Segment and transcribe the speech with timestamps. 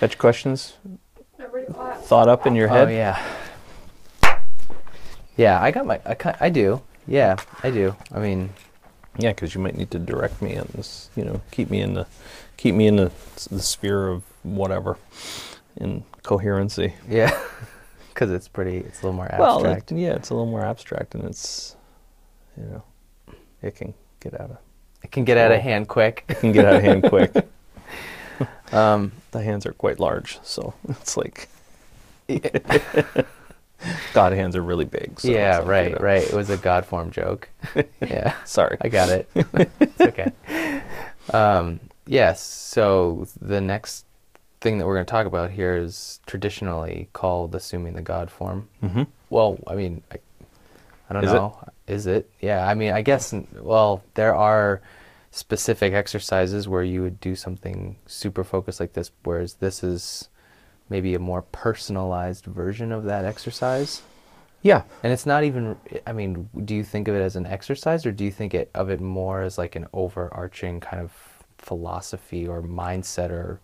[0.00, 0.76] Got your questions
[2.10, 2.88] thought up in your oh, head?
[2.88, 3.22] Oh yeah.
[5.36, 6.00] Yeah, I got my.
[6.04, 6.82] I, ki- I do.
[7.06, 7.96] Yeah, I do.
[8.12, 8.50] I mean,
[9.16, 11.08] Yeah, because you might need to direct me on this.
[11.16, 12.06] You know, keep me in the
[12.56, 13.10] keep me in the,
[13.50, 14.98] the sphere of whatever,
[15.76, 16.94] in coherency.
[17.08, 17.30] yeah,
[18.08, 18.78] because it's pretty.
[18.78, 19.92] It's a little more Well, abstract.
[19.92, 21.76] it- yeah, it's a little more abstract, and it's
[22.56, 22.82] you know,
[23.62, 24.58] it can get out of
[25.02, 26.24] it can get out of hand quick.
[26.28, 27.32] it can get out of hand quick.
[28.72, 31.48] Um, The hands are quite large, so it's like
[34.12, 35.18] God hands are really big.
[35.20, 36.22] So yeah, like, right, you know, right.
[36.22, 37.48] It was a God form joke.
[38.00, 38.76] yeah, Sorry.
[38.80, 39.28] I got it.
[39.34, 40.32] it's okay.
[41.32, 42.40] Um, yes.
[42.42, 44.04] So the next
[44.60, 48.68] thing that we're going to talk about here is traditionally called assuming the God form.
[48.80, 50.18] hmm Well, I mean, I,
[51.08, 51.58] I don't Is know.
[51.86, 52.30] Is it?
[52.40, 52.66] Yeah.
[52.66, 53.34] I mean, I guess.
[53.60, 54.80] Well, there are
[55.30, 60.28] specific exercises where you would do something super focused like this, whereas this is
[60.88, 64.02] maybe a more personalized version of that exercise.
[64.62, 64.82] Yeah.
[65.02, 65.76] And it's not even.
[66.06, 68.70] I mean, do you think of it as an exercise, or do you think it,
[68.74, 71.12] of it more as like an overarching kind of
[71.58, 73.60] philosophy or mindset or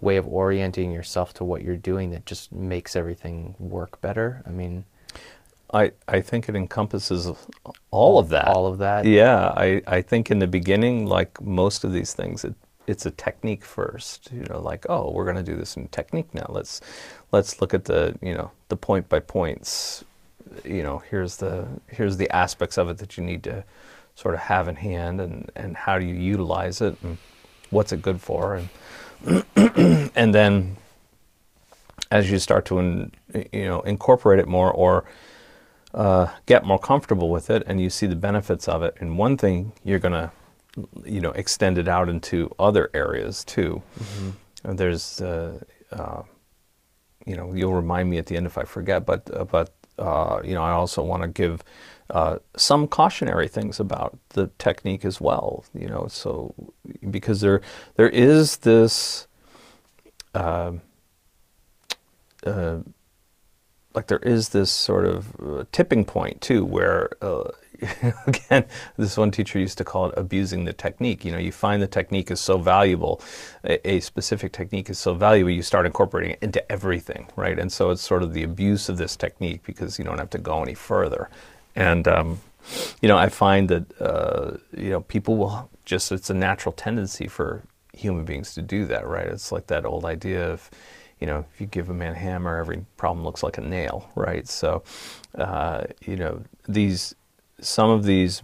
[0.00, 4.42] way of orienting yourself to what you're doing that just makes everything work better?
[4.46, 4.84] I mean,
[5.72, 7.30] I, I think it encompasses
[7.90, 8.48] all of that.
[8.48, 9.04] All of that.
[9.04, 12.54] Yeah, I, I think in the beginning, like most of these things, it,
[12.86, 14.30] it's a technique first.
[14.32, 16.46] You know, like oh, we're going to do this in technique now.
[16.48, 16.80] Let's
[17.30, 20.04] let's look at the you know the point by points.
[20.64, 23.64] You know, here's the here's the aspects of it that you need to
[24.16, 27.18] sort of have in hand, and and how do you utilize it, and
[27.70, 29.44] what's it good for, and
[30.16, 30.76] and then
[32.10, 33.12] as you start to in,
[33.52, 35.04] you know incorporate it more or
[35.94, 38.96] uh, get more comfortable with it and you see the benefits of it.
[39.00, 40.30] And one thing you're going to
[41.04, 43.82] you know extend it out into other areas too.
[44.62, 45.58] And there's uh,
[45.90, 46.22] uh,
[47.26, 50.40] you know you'll remind me at the end if i forget but uh, but uh,
[50.44, 51.62] you know i also want to give
[52.10, 56.54] uh, some cautionary things about the technique as well you know so
[57.10, 57.60] because there
[57.96, 59.26] there is this
[62.44, 62.78] uh,
[63.94, 67.50] like there is this sort of uh, tipping point too where uh,
[68.26, 68.64] again
[68.96, 71.24] this one teacher used to call it abusing the technique.
[71.24, 73.20] You know you find the technique is so valuable
[73.64, 77.58] a, a specific technique is so valuable you start incorporating it into everything right?
[77.58, 80.38] And so it's sort of the abuse of this technique because you don't have to
[80.38, 81.28] go any further.
[81.74, 82.40] And um,
[83.00, 87.26] you know i find that uh, you know people will just it's a natural tendency
[87.26, 87.62] for
[87.94, 89.26] human beings to do that right?
[89.26, 90.70] It's like that old idea of
[91.20, 94.10] you know, if you give a man a hammer, every problem looks like a nail,
[94.14, 94.48] right?
[94.48, 94.82] So,
[95.36, 97.14] uh, you know, these
[97.60, 98.42] some of these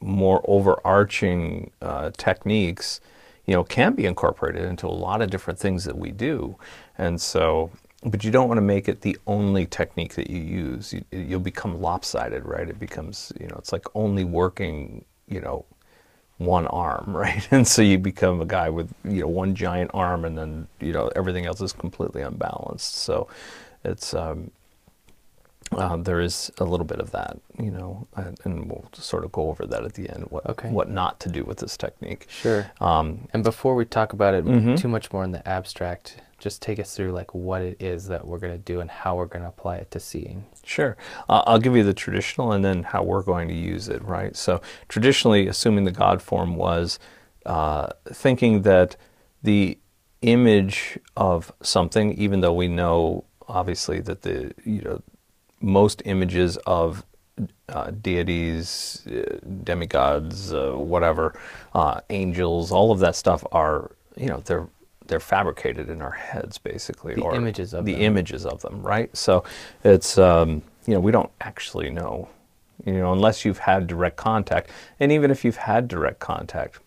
[0.00, 3.00] more overarching uh, techniques,
[3.46, 6.56] you know, can be incorporated into a lot of different things that we do,
[6.96, 7.70] and so.
[8.04, 10.92] But you don't want to make it the only technique that you use.
[10.92, 12.68] You, you'll become lopsided, right?
[12.68, 15.64] It becomes, you know, it's like only working, you know,
[16.38, 17.46] one arm, right?
[17.50, 20.92] And so you become a guy with you know one giant arm, and then you
[20.92, 22.94] know everything else is completely unbalanced.
[22.96, 23.28] So
[23.84, 24.50] it's um,
[25.72, 29.30] uh, there is a little bit of that, you know, and, and we'll sort of
[29.32, 30.24] go over that at the end.
[30.30, 30.70] What Okay.
[30.70, 32.26] what not to do with this technique?
[32.30, 32.70] Sure.
[32.80, 34.78] Um, And before we talk about it Mhm.
[34.78, 38.26] too much more in the abstract, just take us through like what it is that
[38.26, 40.46] we're going to do and how we're going to apply it to seeing.
[40.64, 40.96] Sure.
[41.28, 44.36] Uh, I'll give you the traditional and then how we're going to use it, right?
[44.36, 46.98] So, traditionally, assuming the God form was
[47.44, 48.96] uh, thinking that
[49.42, 49.78] the
[50.22, 55.02] image of something, even though we know obviously that the, you know,
[55.60, 57.04] most images of
[57.68, 61.38] uh, deities, uh, demigods, uh, whatever,
[61.74, 64.68] uh, angels, all of that stuff are, you know, they're
[65.08, 68.02] they're fabricated in our heads, basically, The or images of the them.
[68.02, 69.14] images of them, right?
[69.16, 69.42] So
[69.82, 72.28] it's um, you know we don't actually know,
[72.86, 74.70] you know, unless you've had direct contact,
[75.00, 76.78] and even if you've had direct contact,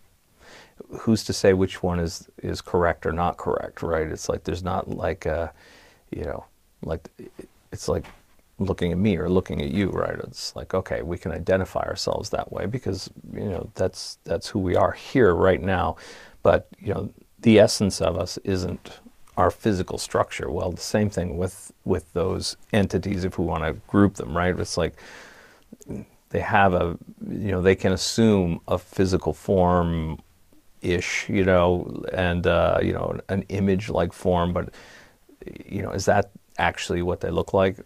[1.00, 4.08] who's to say which one is is correct or not correct, right?
[4.08, 5.52] It's like there's not like a,
[6.10, 6.44] you know,
[6.82, 7.08] like
[7.72, 8.06] it's like
[8.58, 10.18] looking at me or looking at you, right?
[10.20, 14.60] It's like okay, we can identify ourselves that way because you know that's that's who
[14.60, 15.96] we are here right now,
[16.42, 17.10] but you know
[17.42, 19.00] the essence of us isn't
[19.36, 20.50] our physical structure.
[20.50, 24.58] Well, the same thing with with those entities if we want to group them, right?
[24.58, 24.94] It's like
[26.32, 26.98] they have a
[27.28, 30.18] you know they can assume a physical form
[30.80, 34.70] ish you know and uh, you know an image like form but
[35.66, 37.78] you know is that actually what they look like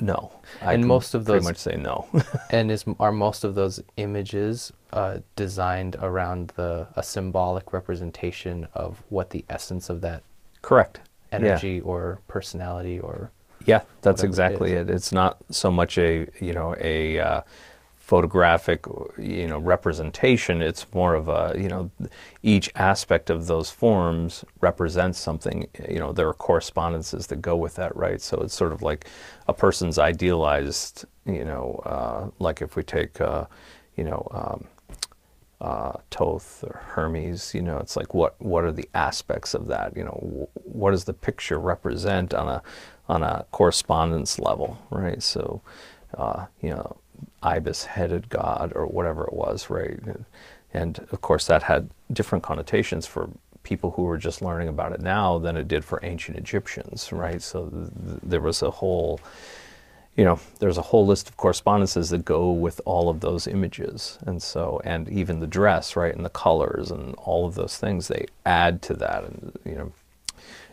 [0.00, 0.32] no
[0.62, 2.06] I And most of those pretty much say no
[2.50, 9.02] And is are most of those images uh, designed around the a symbolic representation of
[9.08, 10.22] what the essence of that
[10.62, 11.00] Correct.
[11.32, 11.38] Yeah.
[11.38, 13.30] energy or personality or
[13.64, 17.40] Yeah, that's whatever it exactly it, It's not so much a you know a uh,
[18.06, 18.86] photographic
[19.18, 20.62] you know representation.
[20.62, 21.90] It's more of a you know
[22.44, 25.66] each aspect of those forms represents something.
[25.88, 28.20] You know there are correspondences that go with that, right?
[28.20, 29.06] So it's sort of like
[29.48, 31.04] a person's idealized.
[31.24, 33.46] You know, uh, like if we take uh,
[33.96, 34.28] you know.
[34.30, 34.68] Um,
[35.58, 39.96] uh, Thoth or Hermes, you know, it's like what what are the aspects of that?
[39.96, 42.62] You know, wh- what does the picture represent on a
[43.08, 45.22] on a correspondence level, right?
[45.22, 45.62] So,
[46.18, 46.98] uh, you know,
[47.42, 49.98] ibis-headed god or whatever it was, right?
[50.72, 53.30] And, of course, that had different connotations for
[53.62, 57.42] people who were just learning about it now than it did for ancient Egyptians, right?
[57.42, 59.20] So th- there was a whole
[60.16, 64.18] you know, there's a whole list of correspondences that go with all of those images.
[64.26, 68.08] And so, and even the dress, right, and the colors and all of those things,
[68.08, 69.24] they add to that.
[69.24, 69.92] And, you know,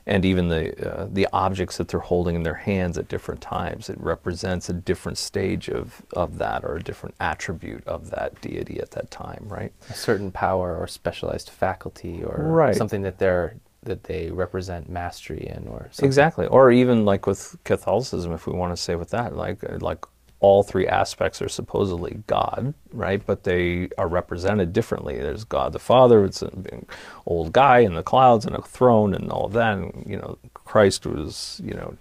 [0.06, 3.90] and even the, uh, the objects that they're holding in their hands at different times,
[3.90, 8.80] it represents a different stage of, of that or a different attribute of that deity
[8.80, 9.72] at that time, right?
[9.90, 12.76] a certain power or specialized faculty or Right.
[12.76, 13.56] something that they're
[13.86, 16.06] that they represent mastery in or something.
[16.06, 16.48] Exactly.
[16.48, 20.06] Or even like with Catholicism, if we want to say with that, like like
[20.44, 23.26] all three aspects are supposedly God, right?
[23.26, 25.18] But they are represented differently.
[25.18, 26.86] There's God the Father, it's an
[27.26, 29.78] old guy in the clouds and a throne and all of that.
[29.78, 31.96] And, you know, Christ was, you know,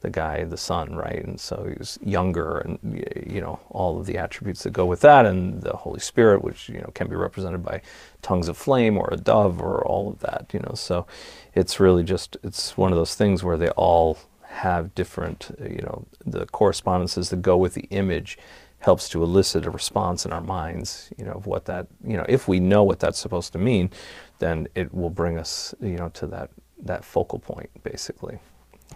[0.00, 1.22] the guy, the son, right?
[1.22, 2.78] And so he was younger, and
[3.24, 6.68] you know all of the attributes that go with that, and the Holy Spirit, which
[6.68, 7.80] you know can be represented by
[8.20, 10.74] tongues of flame or a dove or all of that, you know.
[10.74, 11.06] So
[11.54, 14.18] it's really just it's one of those things where they all
[14.52, 18.38] have different, you know, the correspondences that go with the image
[18.78, 22.26] helps to elicit a response in our minds, you know, of what that, you know,
[22.28, 23.90] if we know what that's supposed to mean,
[24.40, 26.50] then it will bring us, you know, to that
[26.84, 28.38] that focal point basically.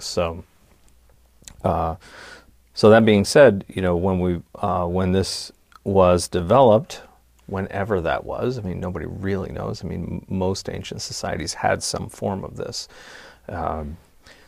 [0.00, 0.44] So.
[1.64, 1.96] Uh,
[2.74, 5.50] so that being said, you know, when we uh, when this
[5.84, 7.00] was developed,
[7.46, 9.82] whenever that was, I mean, nobody really knows.
[9.82, 12.88] I mean, most ancient societies had some form of this.
[13.48, 13.96] Um,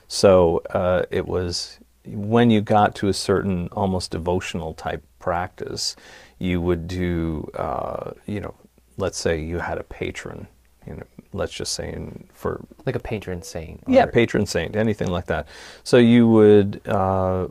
[0.08, 5.94] so uh, it was when you got to a certain almost devotional type practice,
[6.38, 8.54] you would do, uh, you know,
[8.96, 10.46] let's say you had a patron,
[10.86, 11.02] you know,
[11.32, 13.82] let's just say in, for like a patron saint.
[13.86, 15.46] yeah, patron saint, anything like that.
[15.84, 17.48] So you would, uh,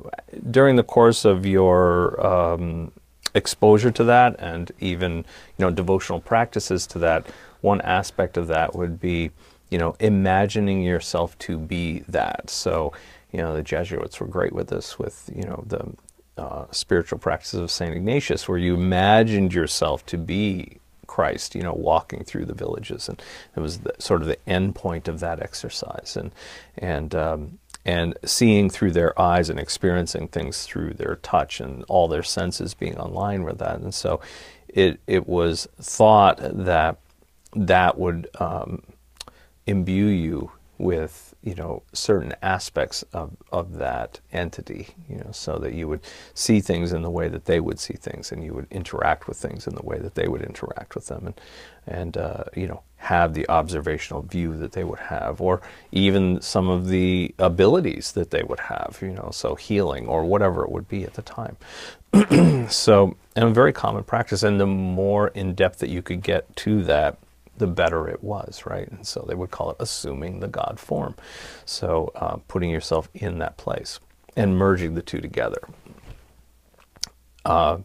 [0.50, 2.92] during the course of your um,
[3.36, 5.26] exposure to that, and even you
[5.60, 7.28] know devotional practices to that,
[7.62, 9.32] one aspect of that would be,
[9.70, 12.50] you know, imagining yourself to be that.
[12.50, 12.94] So,
[13.32, 15.94] you know, the Jesuits were great with this, with you know the
[16.42, 20.78] uh, spiritual practices of Saint Ignatius, where you imagined yourself to be
[21.08, 23.22] Christ, you know, walking through the villages, and
[23.56, 26.32] it was the, sort of the end point of that exercise, and
[26.78, 32.08] and um, and seeing through their eyes and experiencing things through their touch and all
[32.08, 34.22] their senses being online with that, and so
[34.68, 37.00] it it was thought that
[37.56, 38.84] that would um,
[39.68, 45.74] imbue you with you know certain aspects of, of that entity you know so that
[45.74, 46.02] you would
[46.34, 49.38] see things in the way that they would see things and you would interact with
[49.38, 51.42] things in the way that they would interact with them and
[51.88, 55.62] and uh, you know have the observational view that they would have or
[55.92, 60.64] even some of the abilities that they would have you know so healing or whatever
[60.64, 61.58] it would be at the time.
[62.70, 66.54] So and a very common practice and the more in depth that you could get
[66.58, 67.18] to that
[67.58, 68.88] the better it was, right?
[68.90, 71.16] And so they would call it assuming the God form.
[71.66, 74.00] So uh, putting yourself in that place
[74.36, 75.68] and merging the two together,
[77.46, 77.80] uh,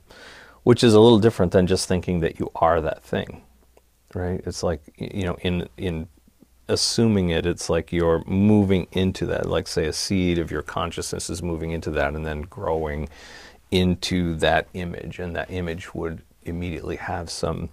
[0.63, 3.43] which is a little different than just thinking that you are that thing,
[4.15, 4.41] right?
[4.45, 6.09] It's like you know, in in
[6.69, 9.47] assuming it, it's like you're moving into that.
[9.47, 13.09] Like say, a seed of your consciousness is moving into that, and then growing
[13.71, 17.71] into that image, and that image would immediately have some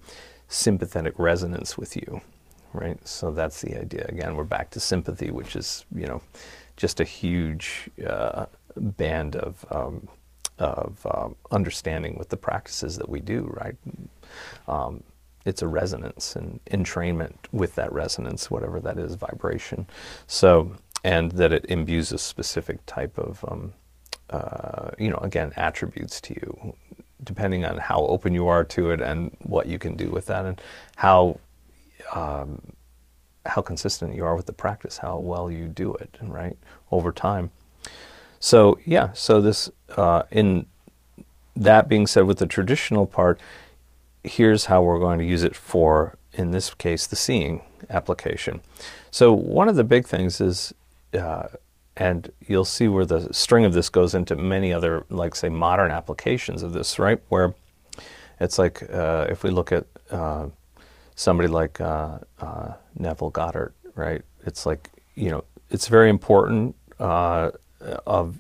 [0.50, 2.22] sympathetic resonance with you,
[2.74, 3.00] right?
[3.08, 4.06] So that's the idea.
[4.10, 6.22] Again, we're back to sympathy, which is you know
[6.76, 10.08] just a huge uh, band of um,
[10.58, 13.76] of um, understanding with the practices that we do, right?
[14.68, 15.04] Um,
[15.46, 19.88] it's a resonance and entrainment with that resonance, whatever that is, vibration.
[20.28, 23.74] So, and that it imbues a specific type of, um,
[24.30, 26.76] uh, you know, again, attributes to you,
[27.24, 30.46] depending on how open you are to it and what you can do with that,
[30.46, 30.62] and
[30.96, 31.40] how
[32.14, 32.62] um,
[33.46, 36.58] how consistent you are with the practice, how well you do it, right,
[36.92, 37.52] over time.
[38.40, 40.66] So yeah, so this uh, in
[41.56, 43.40] that being said, with the traditional part,
[44.24, 48.62] here's how we're going to use it for, in this case, the seeing application.
[49.12, 50.74] So one of the big things is
[51.14, 51.48] uh,
[52.00, 55.92] and you'll see where the string of this goes into many other, like say, modern
[55.92, 57.22] applications of this, right?
[57.28, 57.54] Where
[58.40, 60.48] it's like uh, if we look at uh,
[61.16, 64.22] somebody like uh, uh Neville Goddard, right?
[64.46, 67.52] It's like you know, it's very important uh,
[68.08, 68.40] of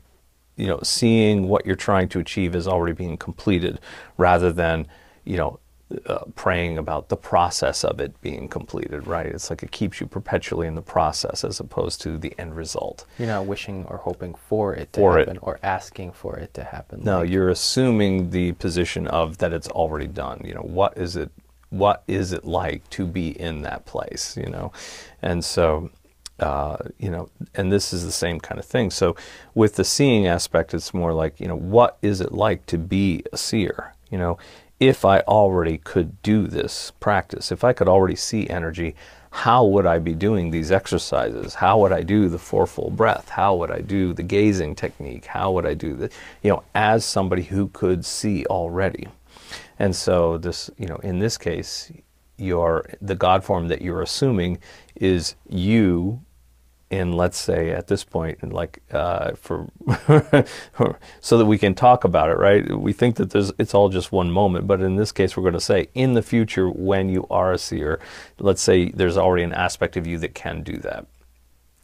[0.55, 3.81] you know seeing what you're trying to achieve is already being completed,
[4.17, 4.87] rather than
[5.25, 5.59] you know
[6.05, 9.25] uh, praying about the process of it being completed, right?
[9.25, 13.05] It's like it keeps you perpetually in the process as opposed to the end result.
[13.17, 15.27] You're not wishing or hoping for it to For it.
[15.27, 17.01] happen or asking for it to happen.
[17.03, 20.41] No, Like, you're assuming the position of that it's already done.
[20.45, 21.31] You know, what is it?
[21.71, 24.37] What is it like to be in that place?
[24.37, 24.71] You know,
[25.21, 25.89] and so.
[26.39, 28.89] Uh, you know, and this is the same kind of thing.
[28.89, 29.17] So,
[29.55, 33.25] with the seeing aspect, it's more like, you know, what is it like to be
[33.33, 33.93] a seer?
[34.09, 34.37] You know,
[34.79, 38.95] if I already could do this practice, if I could already see energy,
[39.31, 41.55] how would I be doing these exercises?
[41.55, 43.29] How would I do the fourfold breath?
[43.29, 45.25] How would I do the gazing technique?
[45.25, 46.09] How would I do the,
[46.41, 49.07] you know, as somebody who could see already?
[49.77, 51.91] And so this, you know, in this case,
[52.37, 54.59] your the God form that you're assuming
[54.95, 56.21] is you
[56.89, 59.67] in let's say at this point and like uh, for
[61.21, 62.77] so that we can talk about it right?
[62.77, 65.53] We think that there's it's all just one moment but in this case we're going
[65.53, 67.99] to say in the future when you are a seer
[68.39, 71.05] let's say there's already an aspect of you that can do that.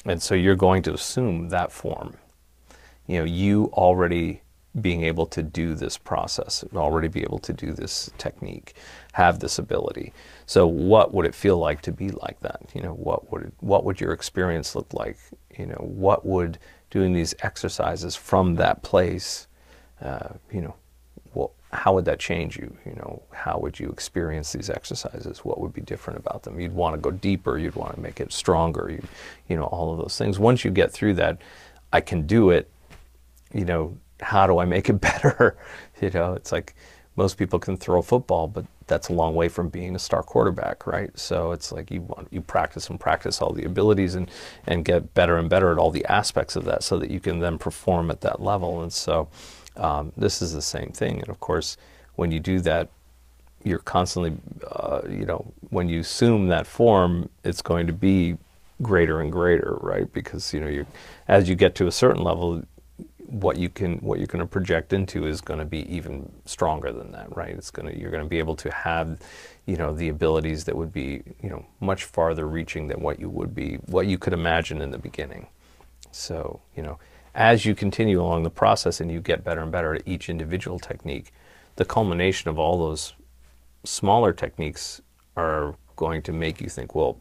[0.05, 2.15] And so you're going to assume that form.
[3.07, 4.41] You know you already
[4.81, 8.75] being able to do this process already be able to do this technique
[9.13, 10.11] have this ability.
[10.45, 12.61] So what would it feel like to be like that?
[12.73, 15.17] You know what would what would your experience look like?
[15.57, 16.57] You know what would
[16.89, 19.47] doing these exercises from that place
[20.01, 20.75] uh, you know
[21.33, 22.75] well, how would that change you?
[22.85, 25.39] You know how would you experience these exercises?
[25.45, 26.59] What would be different about them?
[26.59, 29.03] You'd want to go deeper you'd want to make it stronger you,
[29.47, 30.37] you know all of those things.
[30.37, 31.37] Once you get through that
[31.93, 32.69] i can do it
[33.55, 35.57] you know, how do I make it better?
[36.01, 36.75] you know, it's like
[37.15, 40.85] most people can throw football, but that's a long way from being a star quarterback,
[40.85, 41.17] right?
[41.17, 44.29] So it's like you want you practice and practice all the abilities and
[44.67, 47.39] and get better and better at all the aspects of that, so that you can
[47.39, 48.81] then perform at that level.
[48.81, 49.27] And so
[49.77, 51.19] um, this is the same thing.
[51.19, 51.77] And of course,
[52.15, 52.89] when you do that,
[53.63, 54.37] you're constantly,
[54.69, 58.37] uh, you know, when you assume that form, it's going to be
[58.81, 60.11] greater and greater, right?
[60.11, 60.85] Because you know, you
[61.27, 62.63] as you get to a certain level,
[63.27, 66.91] what you can what you're going to project into is going to be even stronger
[66.91, 67.55] than that right?
[67.55, 69.19] It's going to you're going to be able to have
[69.65, 73.29] you know the abilities that would be you know much farther reaching than what you
[73.29, 75.47] would be what you could imagine in the beginning.
[76.11, 76.99] So you know
[77.33, 80.79] as you continue along the process and you get better and better at each individual
[80.79, 81.33] technique
[81.75, 83.13] the culmination of all those
[83.83, 85.01] smaller techniques
[85.35, 87.17] are going to make you think well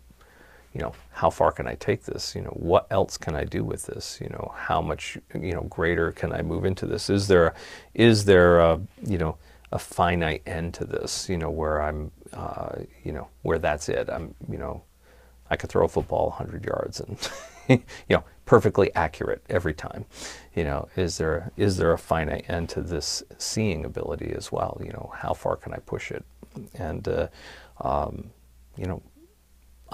[0.75, 2.35] you know, how far can I take this?
[2.35, 4.19] You know, what else can I do with this?
[4.21, 7.09] You know, how much, you know, greater can I move into this?
[7.09, 7.55] Is there,
[7.95, 9.37] is there, a, you know,
[9.71, 11.29] a finite end to this?
[11.29, 14.11] You know, where I'm, uh, you know, where that's it.
[14.11, 14.83] I'm, you know,
[15.49, 17.31] I could throw a football 100 yards and,
[17.69, 20.07] you know, perfectly accurate every time.
[20.57, 24.81] You know, is there is there a finite end to this seeing ability as well?
[24.85, 26.25] You know, how far can I push it?
[26.75, 27.29] And, uh,
[27.81, 28.31] um,
[28.77, 29.03] you know,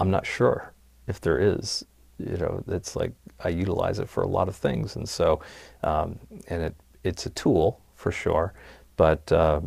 [0.01, 0.73] I'm not sure
[1.07, 1.85] if there is.
[2.17, 5.41] You know, it's like I utilize it for a lot of things, and so,
[5.83, 6.17] um,
[6.47, 8.53] and it it's a tool for sure,
[8.97, 9.61] but uh,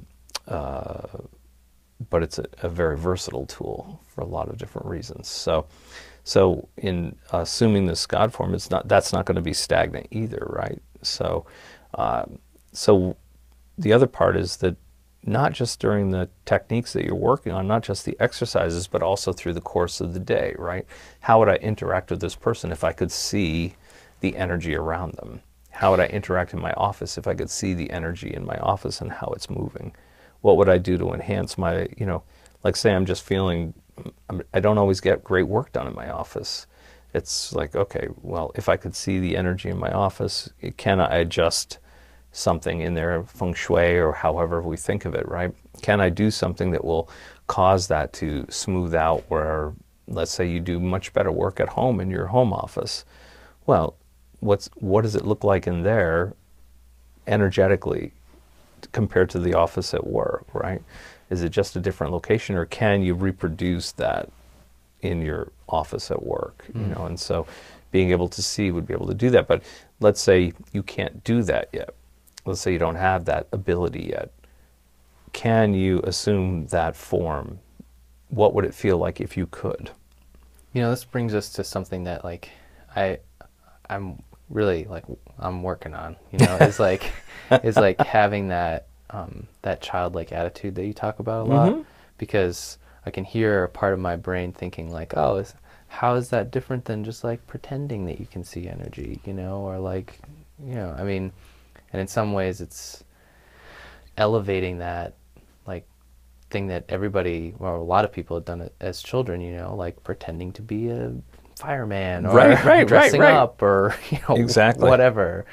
[0.48, 1.06] uh,
[2.10, 5.28] but it's a, a, very versatile tool for a lot of different reasons.
[5.28, 5.66] So,
[6.24, 10.46] so in assuming this God form, it's not that's not going to be stagnant either,
[10.50, 10.82] right?
[11.02, 11.46] So,
[11.94, 12.40] um,
[12.72, 13.16] so
[13.78, 14.76] the other part is that
[15.26, 19.32] not just during the techniques that you're working on, not just the exercises, but also
[19.32, 20.86] through the course of the day, right?
[21.20, 23.74] How would I interact with this person if I could see
[24.20, 25.40] the energy around them?
[25.70, 28.56] How would I interact in my office if I could see the energy in my
[28.58, 29.94] office and how it's moving?
[30.42, 32.22] What would I do to enhance my, you know,
[32.62, 33.74] like say I'm just feeling,
[34.52, 36.66] I don't always get great work done in my office.
[37.14, 41.16] It's like, okay, well, if I could see the energy in my office, can I
[41.16, 41.78] adjust?
[42.34, 45.54] Something in their feng shui or however we think of it, right?
[45.82, 47.08] Can I do something that will
[47.46, 49.72] cause that to smooth out where,
[50.08, 53.04] let's say, you do much better work at home in your home office?
[53.66, 53.94] Well,
[54.40, 56.34] what's what does it look like in there
[57.26, 58.12] energetically
[58.92, 60.82] compared to the office at work, right?
[61.30, 64.28] Is it just a different location or can you reproduce that
[65.00, 66.80] in your office at work, mm.
[66.80, 67.06] you know?
[67.06, 67.46] And so
[67.92, 69.62] being able to see would be able to do that, but
[70.00, 71.94] let's say you can't do that yet
[72.44, 74.30] let's say you don't have that ability yet,
[75.32, 77.58] can you assume that form?
[78.28, 79.90] What would it feel like if you could?
[80.72, 82.50] You know, this brings us to something that like
[82.94, 83.18] I
[83.88, 85.04] I'm really like
[85.38, 86.16] I'm working on.
[86.32, 87.12] You know, is like
[87.62, 91.84] is like having that um, that childlike attitude that you talk about a lot, Mhm.
[92.18, 95.54] because I can hear a part of my brain thinking like, oh, is,
[95.86, 99.58] how is that different than just like pretending that you can see energy, you know,
[99.58, 100.18] or like,
[100.64, 101.32] you know, I mean,
[101.94, 103.04] and in some ways it's
[104.18, 105.14] elevating that
[105.64, 105.86] like
[106.50, 109.74] thing that everybody or a lot of people have done it as children you know
[109.76, 111.12] like pretending to be a
[111.58, 113.32] fireman or Right, right, right, dressing right.
[113.34, 114.88] up or you know Exactly.
[114.88, 115.46] whatever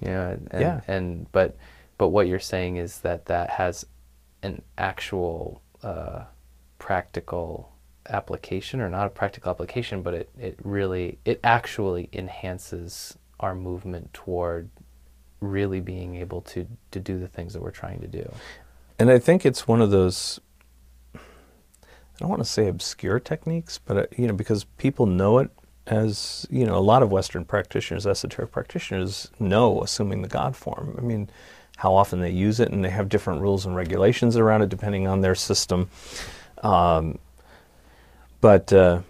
[0.00, 0.80] you know and, Yeah.
[0.88, 1.56] and but
[1.96, 3.86] but what you're saying is that that has
[4.42, 6.24] an actual uh,
[6.78, 7.70] practical
[8.08, 14.12] application or not a practical application but it, it really it actually enhances our movement
[14.12, 14.68] toward
[15.50, 18.30] really being able to to do the things that we're trying to do
[18.98, 20.40] And I think it's one of those
[21.14, 25.50] I don't want to say obscure techniques, but uh, you know because people know it
[25.86, 30.94] as you know a lot of Western practitioners, esoteric practitioners know assuming the God form.
[30.96, 31.28] I mean,
[31.76, 35.08] how often they use it, and they have different rules and regulations around it depending
[35.08, 35.90] on their system.
[36.62, 37.18] Um,
[38.40, 39.00] but uh,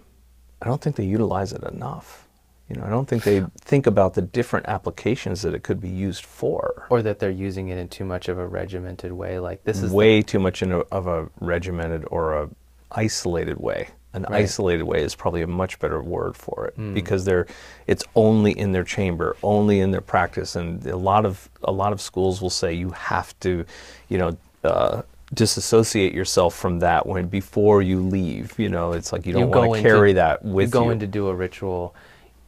[0.61, 2.24] I don't think they utilize it enough.
[2.69, 5.89] You know, I don't think they think about the different applications that it could be
[5.89, 6.87] used for.
[6.89, 9.91] or that they're using it in too much of a regimented way like this is
[9.91, 12.49] way too much in a, of a regimented or a
[12.91, 13.89] isolated way.
[14.13, 14.43] An Right.
[14.45, 17.45] isolated way is probably a much better word for it because they're
[17.85, 21.91] it's only in their chamber, only in their practice, and a lot of a lot
[21.91, 23.65] of schools will say you have to,
[24.09, 24.37] you know.
[24.63, 25.01] Uh,
[25.33, 29.71] disassociate yourself from that when before you leave you know it's like you don't want
[29.71, 31.95] to into- carry that with you go you in to do a ritual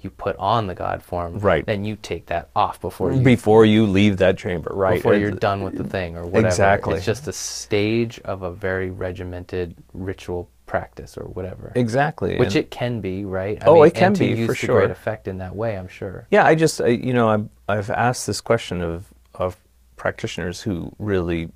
[0.07, 1.65] you put on the god form Right.
[1.65, 5.21] then you take that off before you before you leave that chamber right before And-
[5.21, 6.93] you're done with the thing or whatever Exactly.
[6.95, 12.63] it's just a stage of a very regimented ritual practice or whatever exactly which and-
[12.65, 14.79] it can be right I Oh, it can be, for sure.
[14.79, 17.89] great effect in that way i'm sure Yeah, I just I, you know I've I've
[17.89, 19.57] asked this question of of
[19.97, 21.49] practitioners who really,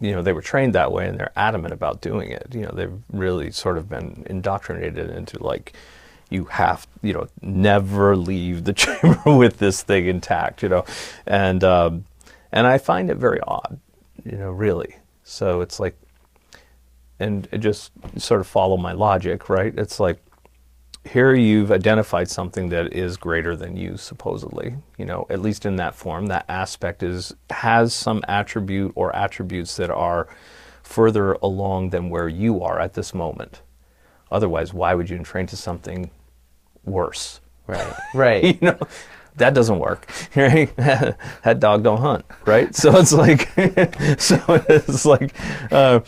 [0.00, 2.46] you know, they were trained that way and they're adamant about doing it.
[2.54, 5.72] You know, they've really sort of been indoctrinated into like,
[6.32, 10.62] you have you know never leave the chamber with this thing intact.
[10.62, 10.84] You know,
[11.26, 12.04] and um,
[12.50, 13.78] and I find it very odd.
[14.24, 14.96] You know, really.
[15.24, 15.96] So it's like,
[17.18, 19.72] and just sort of follow my logic, right?
[19.76, 20.18] It's like
[21.04, 25.76] here you've identified something that is greater than you supposedly you know at least in
[25.76, 30.28] that form that aspect is has some attribute or attributes that are
[30.82, 33.62] further along than where you are at this moment
[34.30, 36.08] otherwise why would you train to something
[36.84, 37.40] worse.
[37.66, 38.44] Right right.
[38.44, 38.78] You know
[39.36, 40.70] that doesn't work right?
[41.44, 42.74] That dog don't hunt right?
[42.74, 43.48] So it's like
[44.20, 45.34] so it's like
[45.72, 46.00] uh,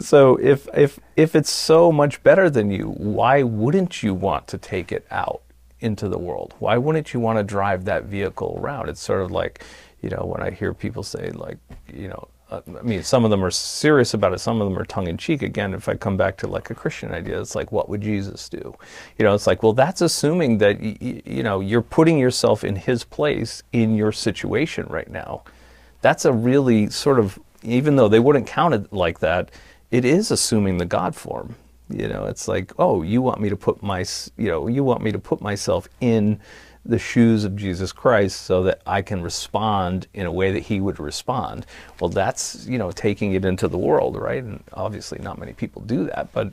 [0.00, 4.58] so if if if it's so much better than you why wouldn't you want to
[4.58, 5.42] take it out
[5.80, 6.54] into the world?
[6.58, 8.88] Why wouldn't you want to drive that vehicle around?
[8.88, 9.62] It's sort of like
[10.00, 11.58] you know when i hear people say like
[11.92, 14.38] you know I mean, some of them are serious about it.
[14.38, 15.42] Some of them are tongue in cheek.
[15.42, 18.48] Again, if I come back to like a Christian idea, it's like, what would Jesus
[18.48, 18.74] do?
[19.18, 23.04] You know, it's like, well, that's assuming that you know you're putting yourself in His
[23.04, 25.42] place in your situation right now.
[26.00, 29.50] That's a really sort of, even though they wouldn't count it like that,
[29.90, 31.54] it is assuming the God form.
[31.90, 34.04] You know, it's like, oh, you want me to put my,
[34.36, 36.38] you know, you want me to put myself in
[36.84, 40.80] the shoes of Jesus Christ so that I can respond in a way that he
[40.80, 41.66] would respond.
[42.00, 44.42] Well, that's, you know, taking it into the world, right?
[44.42, 46.52] And obviously not many people do that, but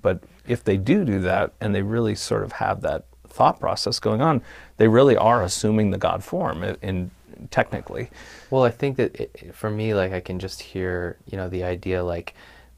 [0.00, 3.98] but if they do do that and they really sort of have that thought process
[3.98, 4.42] going on,
[4.78, 7.10] they really are assuming the God form in, in
[7.50, 8.10] technically.
[8.50, 11.64] Well, I think that it, for me, like I can just hear, you know, the
[11.64, 12.34] idea like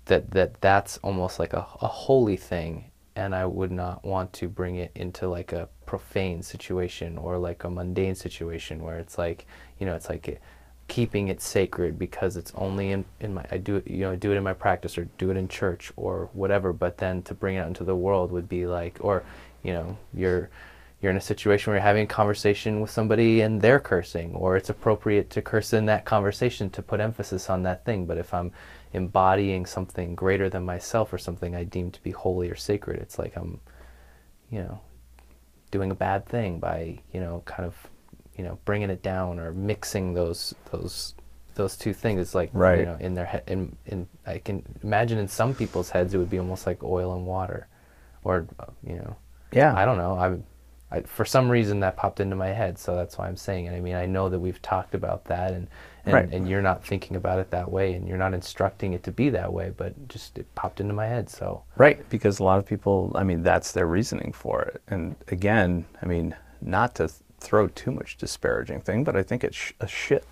[0.07, 4.49] that that that's almost like a, a holy thing, and I would not want to
[4.49, 9.47] bring it into like a profane situation or like a mundane situation where it's like,
[9.79, 10.39] you know, it's like
[10.87, 14.33] keeping it sacred because it's only in, in my I do it you know do
[14.33, 17.57] it in my practice or do it in church or whatever but then to bring
[17.57, 19.23] it out into the world would be like or
[19.63, 20.49] you know you're
[21.01, 24.57] you're in a situation where you're having a conversation with somebody and they're cursing or
[24.57, 28.05] it's appropriate to curse in that conversation to put emphasis on that thing.
[28.05, 28.51] But if I'm
[28.93, 33.19] embodying something greater than myself or something I deem to be holy or sacred it's
[33.19, 33.61] like I'm
[34.51, 34.81] you know
[35.71, 37.75] doing a bad thing by you know kind of
[38.37, 41.15] you know bringing it down or mixing those those
[41.55, 42.81] those two things it's like Right.
[42.81, 46.19] you know in their head in, in i can imagine in some people's heads it
[46.19, 47.67] would be almost like oil and water
[48.25, 48.47] or
[48.87, 49.17] you know
[49.53, 49.75] Yeah.
[49.77, 50.45] i don't know i'm
[50.91, 53.75] I, for some reason that popped into my head so that's why i'm saying it
[53.77, 55.67] i mean i know that we've talked about that and
[56.05, 56.29] and, Right.
[56.33, 59.31] and you're not thinking about it that way and you're not instructing it to be
[59.31, 62.67] that way but just it popped into my head so Right, because a lot of
[62.67, 64.83] people, I mean, that's their reasoning for it.
[64.89, 67.09] And again, I mean, not to
[67.41, 70.25] throw too much disparaging thing, but I think it's sh- a shit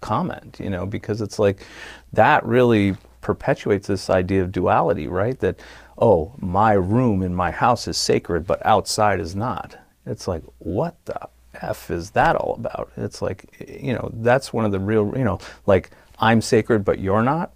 [0.00, 1.64] comment, you know, because it's like
[2.12, 5.38] that really perpetuates this idea of duality, right?
[5.40, 5.60] That,
[5.98, 9.76] oh, my room in my house is sacred, but outside is not.
[10.06, 11.28] It's like, what the
[11.62, 12.90] F is that all about?
[12.96, 16.98] It's like, you know, that's one of the real, you know, like, I'm sacred, but
[16.98, 17.52] you're not.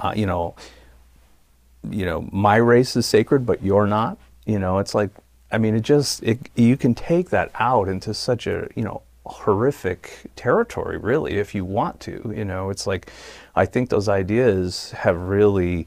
[0.00, 0.54] Uh, you know,
[1.88, 4.18] you know, my race is sacred, but you're not.
[4.46, 5.10] You know, it's like,
[5.50, 9.02] I mean, it just, it, you can take that out into such a, you know,
[9.26, 12.32] horrific territory, really, if you want to.
[12.34, 13.10] You know, it's like,
[13.54, 15.86] I think those ideas have really,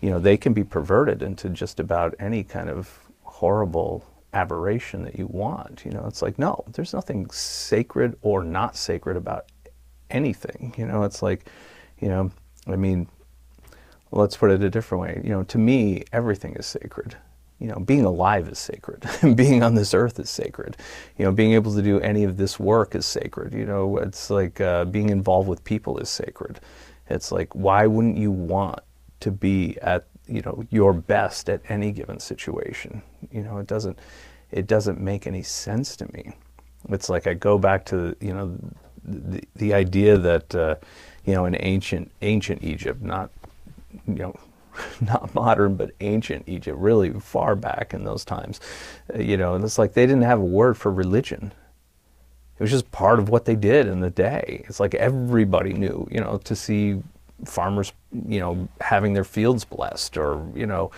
[0.00, 5.18] you know, they can be perverted into just about any kind of horrible aberration that
[5.18, 5.82] you want.
[5.84, 9.46] You know, it's like, no, there's nothing sacred or not sacred about
[10.10, 10.74] anything.
[10.76, 11.48] You know, it's like,
[11.98, 12.30] you know,
[12.66, 13.08] I mean,
[14.10, 15.20] let's put it a different way.
[15.24, 17.16] You know, to me, everything is sacred.
[17.58, 19.04] You know, being alive is sacred.
[19.36, 20.76] being on this earth is sacred.
[21.18, 23.52] You know, being able to do any of this work is sacred.
[23.52, 26.60] You know, it's like uh, being involved with people is sacred.
[27.08, 28.80] It's like, why wouldn't you want
[29.20, 33.02] to be at you know your best at any given situation?
[33.30, 33.98] You know, it doesn't
[34.50, 36.32] it doesn't make any sense to me.
[36.88, 38.58] It's like I go back to you know
[39.04, 40.76] the, the idea that uh,
[41.24, 43.30] you know in ancient ancient Egypt, not
[44.06, 44.36] you know,
[45.00, 48.60] not modern, but ancient Egypt, really far back in those times.
[49.14, 51.52] Uh, you know, and it's like they didn't have a word for religion.
[52.58, 54.64] It was just part of what they did in the day.
[54.68, 57.02] It's like everybody knew, you know, to see
[57.44, 57.92] farmers,
[58.28, 60.90] you know, having their fields blessed or, you know,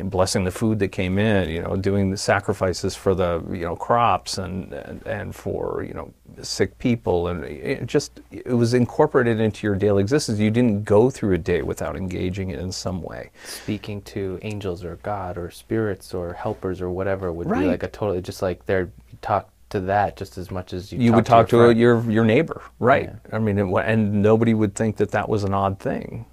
[0.00, 3.76] blessing the food that came in, you know, doing the sacrifices for the you know
[3.76, 6.10] crops and and, and for you know
[6.42, 10.38] sick people, and it just it was incorporated into your daily existence.
[10.38, 13.30] You didn't go through a day without engaging it in some way.
[13.44, 17.60] Speaking to angels or God or spirits or helpers or whatever would Right.
[17.60, 20.98] be like a totally just like they're talk to that just as much as you,
[20.98, 21.78] You would talk to, your friend.
[21.80, 23.10] your your neighbor, right?
[23.30, 23.36] Yeah.
[23.36, 26.24] I mean, it, and nobody would think that that was an odd thing.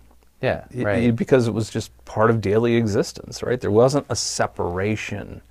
[0.41, 3.59] yeah right it- because it was just part of daily existence, right?
[3.59, 5.41] There wasn't a separation,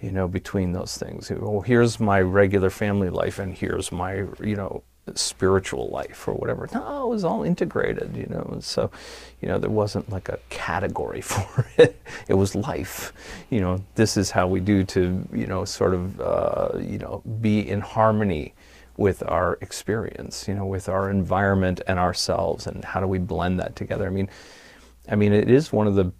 [0.00, 1.30] you know, between those things.
[1.30, 4.82] Well, here's my regular family life, and here's my, you know,
[5.14, 6.68] spiritual life or whatever.
[6.72, 8.58] No, it was all integrated, you know.
[8.60, 8.90] So,
[9.40, 12.00] you know, there wasn't like a category for it.
[12.28, 13.12] It was life.
[13.50, 17.22] You know, this is how we do to, you know, sort of, uh, you know,
[17.40, 18.54] be in harmony
[18.96, 23.58] with our experience, you know, with our environment and ourselves, and how do we blend
[23.58, 24.06] that together?
[24.06, 24.28] I mean,
[25.08, 26.12] I mean, it is one of the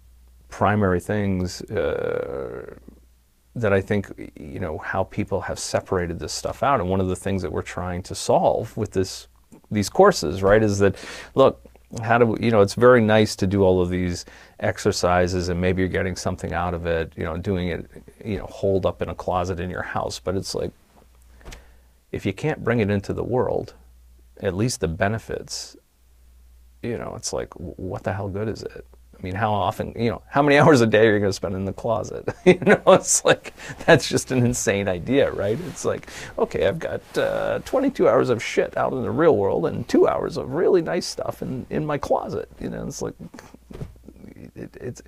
[0.49, 2.75] primary things uh,
[3.55, 7.07] that I think, you know, how people have separated this stuff out, and one of
[7.07, 9.27] the things that we're trying to solve with this
[9.71, 10.95] these courses, right, is that
[11.35, 11.61] look.
[12.01, 12.61] How do we, you know?
[12.61, 14.25] It's very nice to do all of these
[14.59, 17.13] exercises, and maybe you're getting something out of it.
[17.15, 17.89] You know, doing it,
[18.25, 20.19] you know, holed up in a closet in your house.
[20.19, 20.71] But it's like,
[22.11, 23.75] if you can't bring it into the world,
[24.41, 25.77] at least the benefits,
[26.81, 28.85] you know, it's like, what the hell good is it?
[29.17, 31.33] I mean, how often, you know, how many hours a day are you going to
[31.33, 32.27] spend in the closet?
[32.45, 33.53] you know, it's like,
[33.85, 35.57] that's just an insane idea, right?
[35.67, 39.65] It's like, okay, I've got uh, 22 hours of shit out in the real world
[39.65, 42.49] and two hours of really nice stuff in, in my closet.
[42.59, 43.15] You know, it's like,
[44.55, 45.01] it, it's,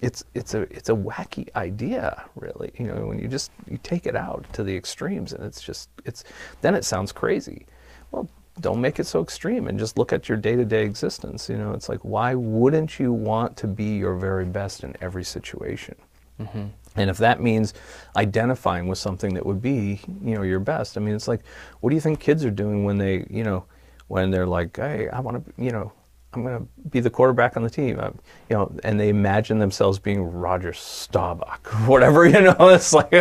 [0.00, 4.06] it's it's a it's a wacky idea really you know when you just you take
[4.06, 6.24] it out to the extremes and it's just it's
[6.60, 7.64] then it sounds crazy
[8.10, 8.28] well
[8.60, 11.72] don't make it so extreme and just look at your day-to-day existence you know?
[11.72, 15.96] It's like why wouldn't you want to be your very best in every situation?
[16.40, 16.66] Mm-hmm.
[16.96, 17.74] And if that means
[18.16, 21.40] identifying with something that would be you know your best i mean it's like
[21.80, 23.64] what do you think kids are doing when they you know
[24.08, 25.92] when they're like hey i want to you know
[26.36, 28.10] I'm going to be the quarterback on the team, uh,
[28.48, 33.12] you know, and they imagine themselves being Roger Staubach or whatever, you know, it's like,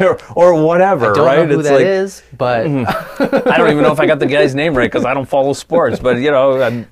[0.00, 1.48] or, or whatever, I don't right?
[1.48, 4.26] know who it's that like, is, but I don't even know if I got the
[4.26, 6.88] guy's name right because I don't follow sports, but you know, I'm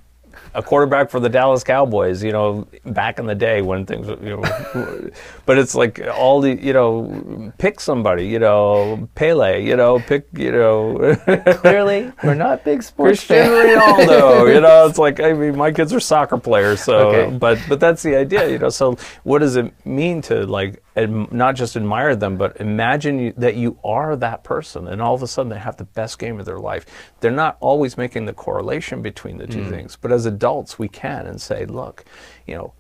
[0.55, 4.37] a quarterback for the Dallas Cowboys, you know, back in the day when things, you
[4.37, 5.11] know,
[5.47, 10.27] but it's like all the, you know, pick somebody, you know, Pele, you know, pick,
[10.37, 11.17] you know,
[11.57, 13.81] clearly we're not big sports Cristiano.
[13.81, 14.43] Ronaldo.
[14.55, 17.37] You know, it's like I mean, my kids are soccer players, so Okay.
[17.39, 18.49] but but that's the idea.
[18.49, 23.19] You know, so what does it mean to like not just admire them, but imagine
[23.19, 26.19] you, that you are that person, and all of a sudden they have the best
[26.19, 26.85] game of their life.
[27.21, 29.71] They're not always making the correlation between the two mm.
[29.71, 32.05] things, but as adults, we can and say, look,
[32.47, 32.75] you know,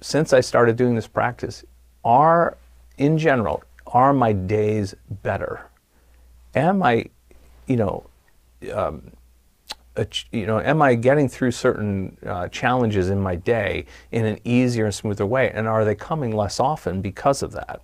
[0.00, 1.64] since I started doing this practice,
[2.04, 2.56] are
[2.98, 5.70] in general are my days better?
[6.54, 7.06] Am I,
[7.66, 8.06] you know,
[8.62, 9.13] ach-
[10.32, 14.86] you know, am I getting through certain uh, challenges in my day in an easier
[14.86, 15.50] and smoother way?
[15.54, 17.80] And are they coming less often because of that?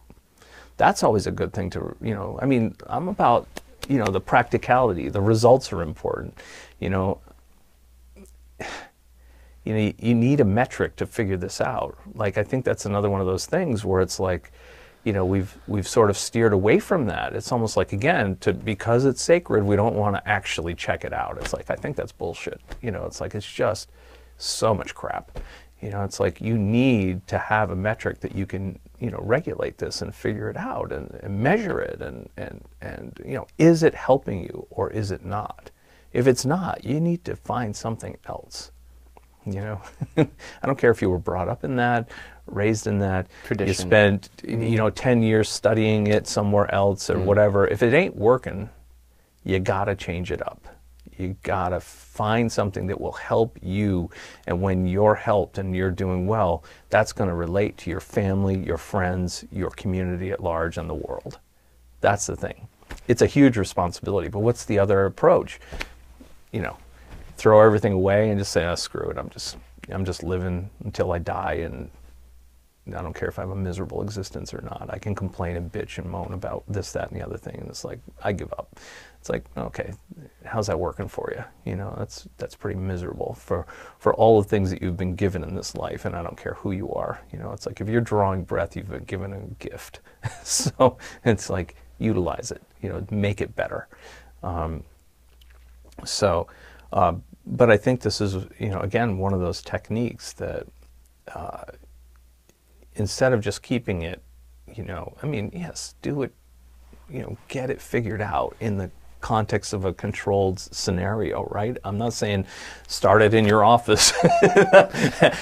[0.81, 3.47] that's always a good thing to, you know, I mean, I'm about,
[3.87, 6.39] you know, the practicality, the results are important.
[6.79, 7.21] You know,
[9.65, 11.99] you know, you need a metric to figure this out.
[12.15, 14.53] Like, I think that's another one of those things where it's like,
[15.05, 17.35] you know, we've we've sort of steered away from that.
[17.35, 21.13] It's almost like again, to because it's sacred, we don't want to actually check it
[21.13, 21.39] out.
[21.39, 22.61] It's like I think that's bullshit.
[22.83, 23.91] You know, it's like it's just
[24.37, 25.39] so much crap.
[25.81, 29.21] You know, it's like you need to have a metric that you can, you know,
[29.23, 33.47] regulate this and figure it out and, and measure it and, and and you know,
[33.57, 35.71] is it helping you or is it not?
[36.13, 38.73] If it's not, you need to find something else.
[39.47, 39.83] You know,
[40.19, 42.11] I don't care if you were brought up in that,
[42.53, 43.27] raised in that.
[43.45, 43.69] Tradition.
[43.69, 44.63] You spent, mm-hmm.
[44.63, 47.27] you know, 10 years studying it somewhere else or mm-hmm.
[47.27, 47.67] whatever.
[47.67, 48.69] If it ain't working,
[49.45, 50.67] you got to change it up.
[51.19, 54.11] You got to find something that will help you.
[54.47, 58.57] And when you're helped and you're doing well, that's going to relate to your family,
[58.59, 61.39] your friends, your community at large, and the world.
[62.01, 62.69] That's the thing.
[63.07, 64.29] It's a huge responsibility.
[64.29, 65.61] But what's the other approach?
[66.53, 66.79] You know,
[67.37, 69.19] throw everything away and just say, oh, screw it.
[69.19, 69.59] I'm just,
[69.91, 71.91] I'm just living until I die and
[72.89, 74.89] I don't care if I have a miserable existence or not.
[74.91, 77.69] I can complain and bitch and moan about this, that, and the other thing, and
[77.69, 78.81] it's like I give up.
[79.21, 79.93] It's like, okay,
[80.47, 81.45] how's that working for you?
[81.71, 83.67] You know, that's that's pretty miserable for
[83.99, 86.55] for all the things that you've been given in this life, and I don't care
[86.55, 87.21] who you are.
[87.33, 90.01] You know, it's like if you're drawing breath, you've been given a gift,
[90.43, 92.63] so it's like utilize it.
[92.83, 93.89] You know, make it better.
[94.43, 94.85] Um,
[96.05, 96.47] so,
[96.93, 97.15] uh,
[97.47, 100.67] but I think this is, you know, again, one of those techniques that
[101.35, 101.65] uh,
[103.01, 104.23] instead of just keeping it,
[104.73, 106.33] you know, I mean, yes, do it,
[107.09, 111.77] you know, get it figured out in the context of a controlled scenario, right?
[111.85, 112.47] I'm not saying
[112.87, 114.13] start it in your office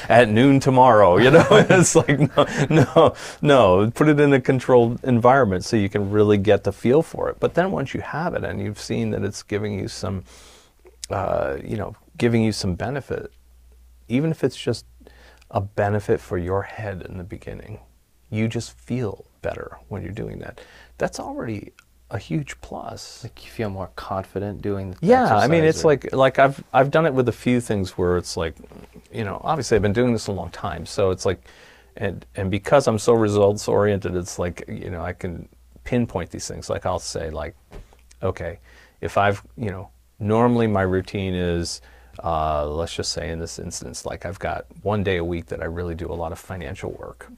[0.08, 1.46] at noon tomorrow, you know?
[1.50, 6.38] it's like, no, no, no, put it in a controlled environment so you can really
[6.38, 7.38] get the feel for it.
[7.38, 10.24] But then once you have it and you've seen that it's giving you some,
[11.10, 13.32] uh, you know, giving you some benefit,
[14.08, 14.86] even if it's just
[15.50, 17.80] a benefit for your head in the beginning.
[18.30, 20.60] You just feel better when you're doing that.
[20.98, 21.72] That's already
[22.10, 23.22] a huge plus.
[23.22, 26.62] Like you feel more confident doing the Yeah, I mean, it's or- like like I've
[26.72, 28.54] I've done it with a few things where it's like,
[29.12, 31.42] you know, obviously I've been doing this a long time, so it's like,
[31.96, 35.48] and and because I'm so results oriented, it's like you know I can
[35.84, 36.68] pinpoint these things.
[36.70, 37.54] Like I'll say like,
[38.22, 38.58] okay,
[39.00, 41.80] if I've you know normally my routine is.
[42.22, 45.62] Uh, let's just say in this instance, like I've got one day a week that
[45.62, 47.30] I really do a lot of financial work.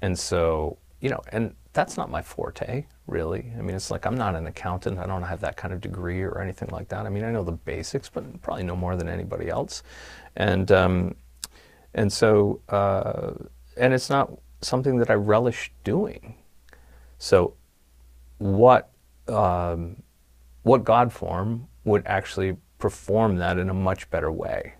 [0.00, 3.52] And so, you know, and that's not my forte, really.
[3.56, 4.98] I mean, it's like I'm not an accountant.
[4.98, 7.06] I don't have that kind of degree or anything like that.
[7.06, 9.82] I mean, I know the basics, but probably no more than anybody else.
[10.36, 11.14] And um,
[11.94, 13.32] and so, uh,
[13.76, 16.34] and it's not something that I relish doing.
[17.18, 17.54] So,
[18.38, 18.90] what
[19.28, 20.02] um,
[20.62, 24.74] what God form would actually perform that in a much better way?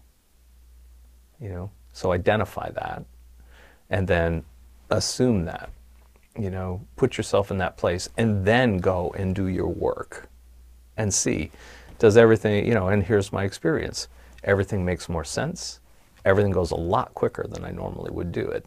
[1.41, 3.05] You know, so identify that,
[3.91, 4.45] and then
[4.91, 5.71] assume that
[6.39, 6.87] you know?
[6.97, 10.29] Put yourself in that place and then go and do your work
[10.97, 11.51] and see
[11.99, 14.09] does everything you know and here's my experience.
[14.45, 15.81] Everything makes more sense.
[16.25, 18.65] Everything goes a lot quicker than i normally would do it.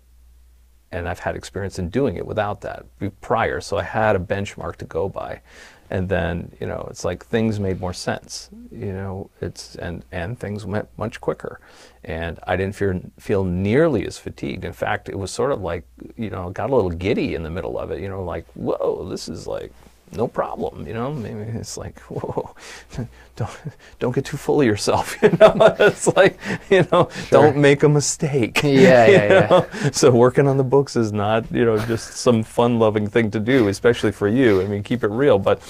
[0.92, 2.86] And i've had experience in doing it without that
[3.22, 3.62] prior.
[3.62, 5.42] So i had a benchmark to go by
[5.92, 10.40] and then you know it's like things made more sense you know it's and and
[10.40, 11.60] things went much quicker.
[12.04, 14.66] And i didn't feel feel nearly as fatigued.
[14.66, 17.52] In fact it was sort of like you know got a little giddy in the
[17.52, 19.72] middle of it you know like whoa this is like
[20.14, 21.14] no problem you know?
[21.14, 22.54] Maybe it's like whoa
[23.36, 23.50] don't
[24.00, 25.54] don't get too full of yourself you know?
[25.80, 26.38] It's like
[26.70, 28.62] you know don't make a mistake.
[28.64, 29.90] Yeah, yeah, yeah.
[29.92, 33.40] so working on the books is not you know just some fun loving thing to
[33.40, 34.62] do especially for you.
[34.62, 35.62] I mean keep it real but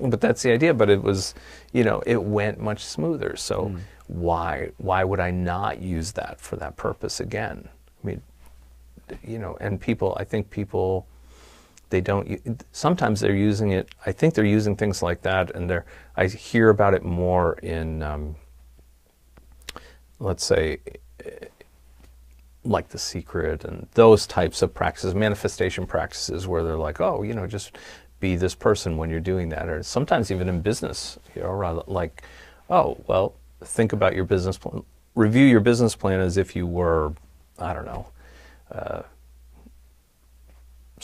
[0.00, 0.72] but that's the idea.
[0.74, 1.34] But it was
[1.72, 3.36] you know it went much smoother.
[3.36, 3.78] So Hmm.
[4.08, 7.68] why why would i not use that for that purpose again?
[8.02, 8.22] I mean
[9.22, 11.06] you know and people i think people
[11.90, 15.84] they don't sometimes they're using it i think they're using things like that and they're
[16.16, 18.34] i hear about it more in um,
[20.18, 20.78] let's say
[22.64, 27.34] like the secret and those types of practices manifestation practices where they're like oh you
[27.34, 27.76] know just
[28.20, 29.68] be this person when you're doing that.
[29.68, 32.22] Or sometimes even in business you know like
[32.70, 34.82] oh well think about your business plan
[35.14, 37.12] review your business plan as if you were
[37.58, 38.06] i don't know
[38.72, 39.02] uh,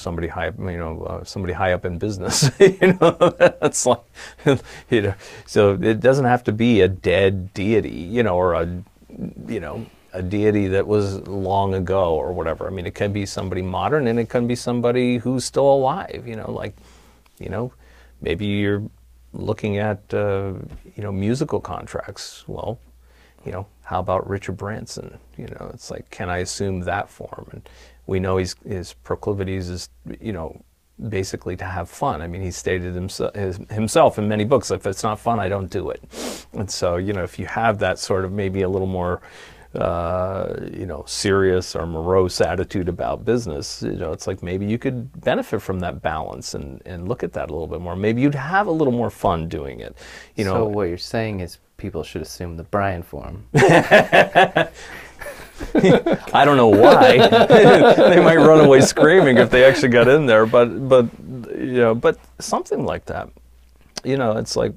[0.01, 2.51] somebody high you know, uh, somebody high up in business.
[2.61, 3.11] you know,
[3.61, 4.01] that's like,
[4.91, 5.15] you know,
[5.47, 8.83] so it doesn't have to be a dead deity, you know, or a,
[9.47, 12.67] you know, a deity that was long ago or whatever.
[12.67, 16.25] I mean, it can be somebody modern and it can be somebody who's still alive.
[16.27, 16.77] You know, like,
[17.39, 17.73] you know,
[18.21, 18.83] maybe you're
[19.33, 20.55] looking at uh,
[20.97, 22.45] you know musical contracts.
[22.47, 22.79] Well,
[23.45, 25.19] you know, how about Richard Branson?
[25.37, 27.49] You know, it's like, can I assume that form?
[27.53, 27.69] And
[28.11, 29.89] we know he's, his proclivities is,
[30.21, 30.61] you know,
[31.09, 32.21] basically to have fun.
[32.21, 33.33] I mean, he stated himself,
[33.71, 36.03] himself in many books, if it's not fun, I don't do it.
[36.53, 39.23] And so, you know, if you have that sort of maybe a little more,
[39.77, 44.77] uh, you know, serious or morose attitude about business, you know, it's like maybe you
[44.77, 47.95] could benefit from that balance and, and look at that a little bit more.
[47.95, 49.97] Maybe you'd have a little more fun doing it.
[50.35, 53.47] You know, so what you're saying is people should assume the Brian form.
[56.35, 57.19] I don't know why.
[57.47, 61.07] they might run away screaming if they actually got in there, but but
[61.57, 63.31] you know, but something like that.
[64.05, 64.73] You know, it's like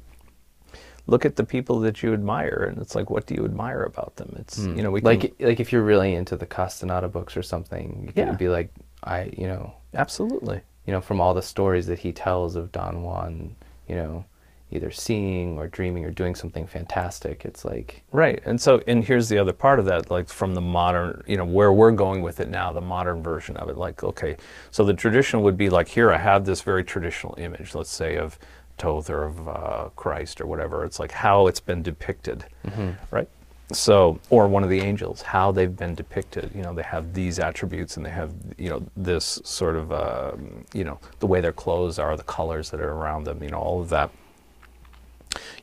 [1.07, 4.15] look at the people that you admire, and it's like, what do you admire about
[4.15, 4.35] them?
[4.39, 4.75] It's mm.
[4.77, 8.03] you know, we like can, like if you're really into the Castaneda books or something,
[8.15, 8.31] you yeah.
[8.33, 10.61] be like, I you know, absolutely.
[10.85, 13.55] You know, from all the stories that he tells of Don Juan,
[13.87, 14.25] you know,
[14.73, 17.45] either seeing or dreaming or doing something fantastic.
[17.45, 18.41] It's like right.
[18.45, 21.45] And so, and here's the other part of that, like from the modern, you know,
[21.45, 23.77] where we're going with it now, the modern version of it.
[23.77, 24.37] Like, okay,
[24.71, 28.17] so the traditional would be like, here I have this very traditional image, let's say
[28.17, 28.39] of
[28.77, 30.83] Thoth or of uh, Christ or whatever.
[30.83, 32.91] It's like how it's been depicted, mm-hmm.
[33.11, 33.29] right?
[33.71, 36.51] So, or one of the angels, how they've been depicted.
[36.53, 40.33] You know, they have these attributes and they have, you know, this sort of, uh,
[40.73, 43.57] you know, the way their clothes are, the colors that are around them, you know,
[43.57, 44.11] all of that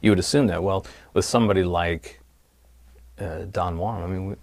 [0.01, 0.63] you would assume that.
[0.63, 2.21] Well, with somebody like
[3.19, 4.37] uh, Don Juan, I mean,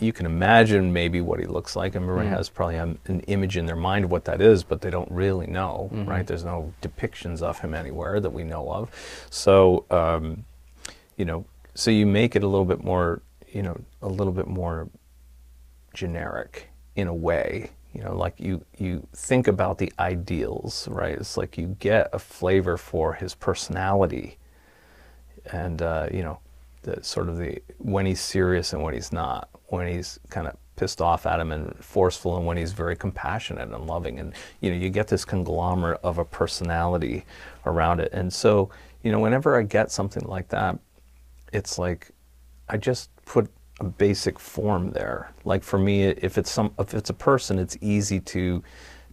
[0.00, 1.96] you can imagine maybe what he looks like.
[1.96, 2.36] Everybody mm.
[2.36, 5.46] has probably an image in their mind of what that is, but they don't really
[5.46, 6.08] know, mm-hmm.
[6.08, 6.26] right?
[6.26, 8.90] There's no depictions of him anywhere that we know of.
[9.30, 10.44] So, um,
[11.16, 14.46] you know, so you make it a little bit more, you know, a little bit
[14.46, 14.88] more
[15.94, 17.70] generic in a way.
[17.92, 21.14] You know, like you you think about the ideals, right?
[21.14, 24.38] It's like you get a flavor for his personality
[25.52, 26.38] and uh, you know,
[26.82, 30.56] the sort of the when he's serious and when he's not, when he's kind of
[30.76, 34.70] pissed off at him and forceful, and when he's very compassionate and loving, and you
[34.70, 37.24] know, you get this conglomerate of a personality
[37.66, 38.70] around it, and so
[39.02, 40.78] you know, whenever I get something like that,
[41.52, 42.10] it's like
[42.68, 45.32] I just put a basic form there.
[45.44, 48.62] Like for me, if it's some, if it's a person, it's easy to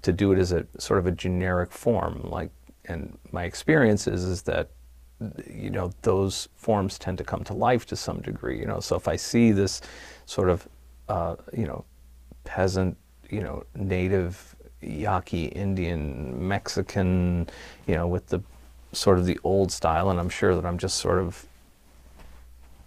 [0.02, 2.22] to do it as a sort of a generic form.
[2.30, 2.52] Like,
[2.86, 4.70] and my experience is is that
[5.52, 8.60] you know, those forms tend to come to life to some degree.
[8.60, 9.82] You know, so if I see this
[10.26, 10.68] sort of,
[11.10, 11.86] uh, you know,
[12.44, 12.98] peasant,
[13.30, 17.50] you know, native Yaqui Indian Mexican,
[17.88, 18.42] you know, with the
[18.92, 21.46] sort of the old style, and I'm sure that I'm just sort of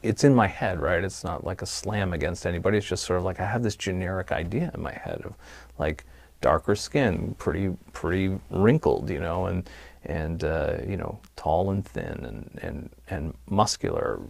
[0.03, 1.03] it's in my head, right?
[1.03, 2.79] It's not like a slam against anybody.
[2.79, 5.35] It's just sort of like I have this generic idea in my head of
[5.79, 6.05] like
[6.40, 9.68] darker skin, pretty pretty wrinkled, you know, and
[10.09, 14.21] and uh, you know tall and thin and, and and muscular,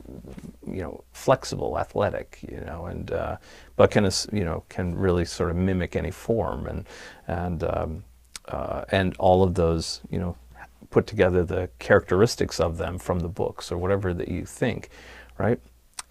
[0.66, 3.36] you know flexible, athletic, you know, and uh,
[3.76, 6.84] but can you know can really sort of mimic any form and
[7.28, 8.04] and um,
[8.48, 10.36] uh, and all of those you know
[10.90, 14.88] put together the characteristics of them from the books or whatever that you think,
[15.38, 15.60] right?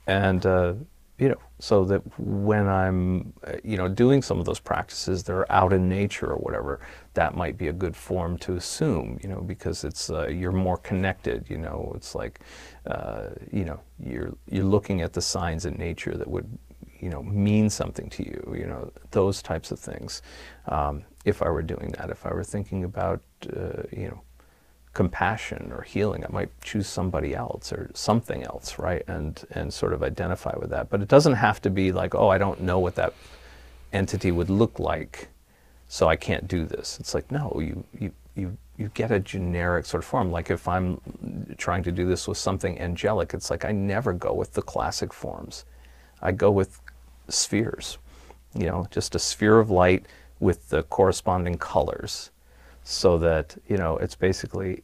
[0.06, 0.76] And uh,
[1.20, 5.52] you know, so that when I'm, you know, doing some of those practices that are
[5.52, 6.80] out in nature or whatever,
[7.16, 10.78] that might be a good form to assume, you know, because it's uh, you're more
[10.78, 11.50] connected.
[11.50, 12.42] You know, it's like,
[12.86, 16.56] uh, you know, you're you're looking at the signs in nature that would,
[17.00, 18.56] you know, mean something to you.
[18.56, 20.22] You know, those types of things.
[20.68, 23.22] Um, if I were doing that, if I were thinking about,
[23.56, 24.22] uh, you know,
[24.98, 26.26] compassion or healing.
[26.26, 29.04] I might choose somebody else or something else, right?
[29.08, 30.90] And and sort of identify with that.
[30.90, 33.14] But it doesn't have to be like, oh, I don't know what that
[33.94, 35.30] entity would look like,
[35.88, 36.98] so I can't do this.
[37.00, 40.32] It's like, no, you you you you get a generic sort of form.
[40.32, 41.00] Like if I'm
[41.58, 45.14] trying to do this with something angelic, it's like I never go with the classic
[45.14, 45.66] forms.
[46.24, 46.82] I go with
[47.30, 48.00] spheres.
[48.56, 50.08] You know, just a sphere of light
[50.40, 52.32] with the corresponding colors
[52.84, 54.82] so that you know it's basically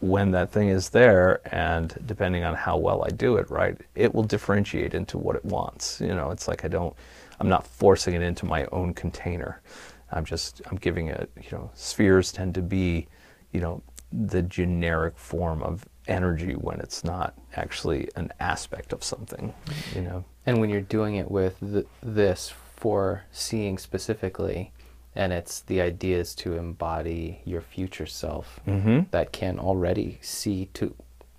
[0.00, 4.14] when that thing is there and depending on how well I do it right it
[4.14, 6.30] will differentiate into what it wants you know?
[6.30, 6.94] It's like I don't
[7.40, 9.60] I'm not forcing it into my own container.
[10.10, 13.08] I'm just I'm giving it you know spheres tend to be
[13.52, 13.82] you know
[14.12, 19.52] the generic form of energy when it's not actually an aspect of something
[19.94, 20.24] you know?
[20.44, 24.72] And when you're doing it with th- this for seeing specifically
[25.16, 29.00] and it's the idea is to embody your future self mm-hmm.
[29.10, 30.94] that can already see to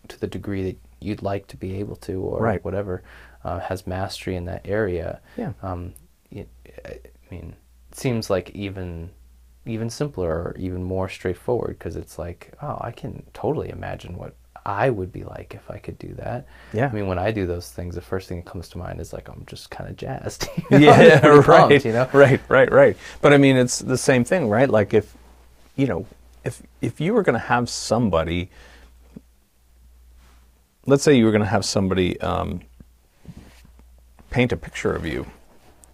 [0.07, 2.63] to the degree that you'd like to be able to, or Right.
[2.63, 3.03] whatever,
[3.43, 5.19] uh, has mastery in that area.
[5.37, 5.53] Yeah.
[5.61, 5.93] Um,
[6.31, 6.45] y-
[6.85, 6.99] I
[7.29, 7.55] mean,
[7.91, 9.11] it seems like even
[9.65, 14.33] even simpler or even more straightforward because it's like, oh, I can totally imagine what
[14.67, 16.45] I would be like if I could do that.
[16.73, 16.89] Yeah.
[16.89, 19.13] I mean, when I do those things, the first thing that comes to mind is
[19.13, 20.49] like I'm just kind of jazzed.
[20.71, 20.85] you know?
[20.85, 22.09] yeah, Pretty pumped, right, you know.
[22.11, 22.97] right, right, right.
[23.21, 24.69] But I mean, it's the same thing, right?
[24.69, 25.15] Like if,
[25.77, 26.05] you know,
[26.43, 28.49] if if you were going to have somebody,
[30.85, 32.59] let's say you were going to have somebody um,
[34.31, 35.25] paint a picture of you,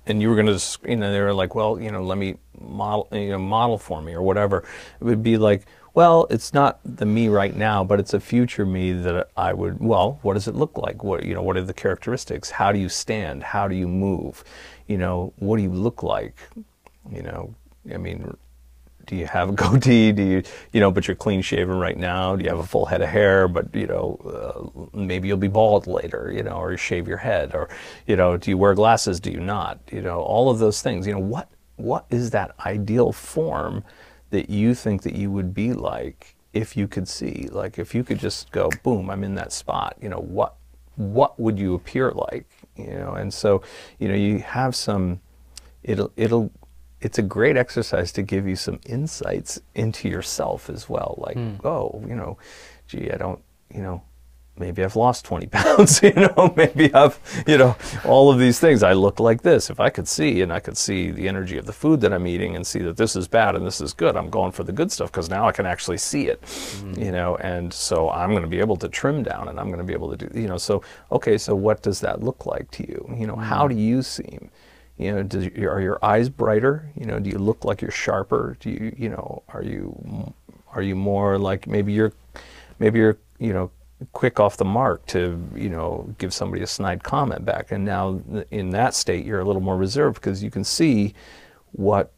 [0.08, 2.38] and you were going to, you know, they were like, well, you know, let me
[2.60, 4.64] model, you know, model for me or whatever.
[5.00, 8.66] It would be like, well, it's not the me right now, but it's a future
[8.66, 9.80] me that I would.
[9.80, 11.04] Well, what does it look like?
[11.04, 11.44] What you know?
[11.44, 12.50] What are the characteristics?
[12.50, 13.44] How do you stand?
[13.44, 14.44] How do you move?
[14.88, 16.36] You know, what do you look like?
[17.12, 17.56] You know,
[17.94, 18.36] I mean,
[19.06, 20.12] do you have a goatee?
[20.12, 22.36] Do you, you know, but you're clean shaven right now?
[22.36, 23.48] Do you have a full head of hair?
[23.48, 26.32] But you know, uh, maybe you'll be bald later.
[26.36, 27.70] You know, or you shave your head, or
[28.08, 29.20] you know, do you wear glasses?
[29.20, 29.80] Do you not?
[29.92, 31.06] You know, all of those things.
[31.06, 33.84] You know, what what is that ideal form
[34.34, 37.48] that you think that you would be like if you could see?
[37.52, 39.96] Like, if you could just go, boom, I'm in that spot.
[40.02, 40.56] You know, what
[40.96, 42.50] what would you appear like?
[42.76, 43.62] You know, and so
[44.00, 45.22] you know, you have some.
[45.84, 46.52] It'll it'll
[47.00, 51.16] it's a great exercise to give you some insights into yourself as well.
[51.18, 51.56] Like, hmm.
[51.64, 52.38] oh, you know,
[52.88, 53.42] gee, I don't,
[53.74, 54.02] you know,
[54.58, 57.76] maybe I've lost 20 pounds, you know, maybe I've, you know,
[58.06, 58.84] all of these things.
[58.84, 59.70] I look like this.
[59.70, 62.28] If I could see and I could see the energy of the food that I'm
[62.28, 64.72] eating and see that this is bad and this is good, I'm going for the
[64.72, 66.98] good stuff because now I can actually see it, mm.
[66.98, 69.80] you know, and so I'm going to be able to trim down and I'm going
[69.80, 72.70] to be able to do, you know, so, okay, so what does that look like
[72.72, 73.16] to you?
[73.18, 73.70] You know, how mm.
[73.70, 74.50] do you seem?
[74.98, 76.92] You know, does, are your eyes brighter?
[76.96, 78.56] You know, do you look like you're sharper?
[78.60, 80.34] Do you, you know, are you,
[80.74, 82.14] are you more like maybe you're,
[82.78, 83.72] maybe you're, you know,
[84.12, 88.22] quick off the mark to, you know, give somebody a snide comment back, and now
[88.52, 91.14] in that state you're a little more reserved because you can see
[91.72, 92.12] what,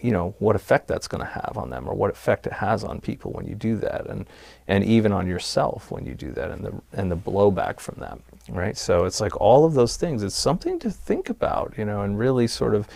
[0.00, 2.84] you know, what effect that's going to have on them or what effect it has
[2.84, 4.26] on people when you do that, and
[4.68, 8.18] and even on yourself when you do that, and the and the blowback from that,
[8.48, 8.76] right?
[8.76, 10.22] So it's like all of those things.
[10.22, 12.88] It's something to think about, you know, and really sort of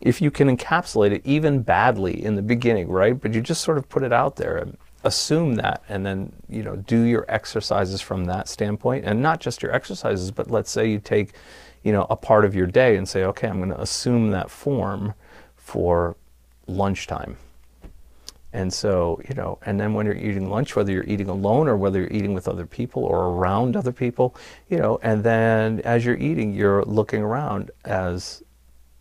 [0.00, 3.18] if you can encapsulate it even badly in the beginning, right?
[3.18, 4.76] But you just sort of put it out there and
[5.06, 9.62] assume that and then, you know, do your exercises from that standpoint and not just
[9.62, 11.32] your exercises, but let's say you take,
[11.82, 14.50] you know, a part of your day and say, okay, I'm going to assume that
[14.50, 15.14] form
[15.56, 16.16] for
[16.66, 17.36] lunchtime.
[18.52, 21.76] And so, you know, and then when you're eating lunch, whether you're eating alone or
[21.76, 24.34] whether you're eating with other people or around other people,
[24.70, 28.42] you know, and then as you're eating, you're looking around as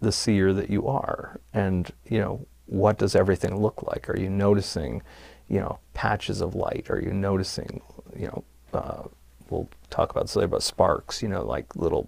[0.01, 1.39] the seer that you are.
[1.53, 4.09] And, you know, what does everything look like?
[4.09, 5.01] Are you noticing,
[5.47, 6.87] you know, patches of light?
[6.89, 7.81] Are you noticing,
[8.17, 8.43] you know,
[8.73, 9.03] uh,
[9.49, 12.07] we'll talk about today about sparks, you know, like little,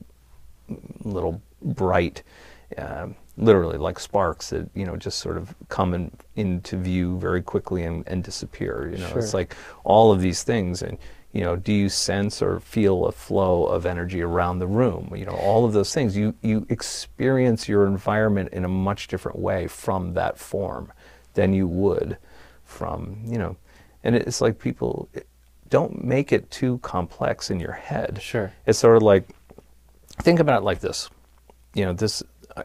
[1.03, 2.23] little bright,
[2.77, 7.41] um, literally like sparks that, you know, just sort of come in, into view very
[7.41, 8.89] quickly and, and disappear.
[8.91, 10.81] You know, it's like all of these things.
[10.81, 10.97] And,
[11.31, 15.13] you know, do you sense or feel a flow of energy around the room?
[15.15, 16.17] You know, all of those things.
[16.17, 20.91] You you experience your environment in a much different way from that form
[21.35, 22.17] than you would
[22.67, 23.55] from you know,
[24.03, 25.09] and it's like people
[25.69, 28.19] don't make it too complex in your head.
[28.21, 28.53] Sure.
[28.65, 29.27] It's sort of like
[30.21, 31.09] think about it like this.
[31.73, 32.21] You know, this
[32.55, 32.63] I-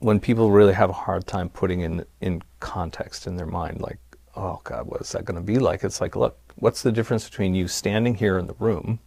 [0.00, 3.98] when people really have a hard time putting in in context in their mind like
[4.36, 7.28] oh god what is that going to be like it's like look what's the difference
[7.28, 8.98] between you standing here in the room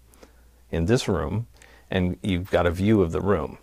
[0.69, 1.47] in this room
[1.89, 3.57] and you've got a view of the room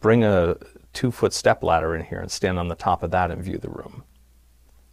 [0.00, 0.56] bring a
[0.94, 3.58] two foot step ladder in here and stand on the top of that and view
[3.58, 4.04] the room.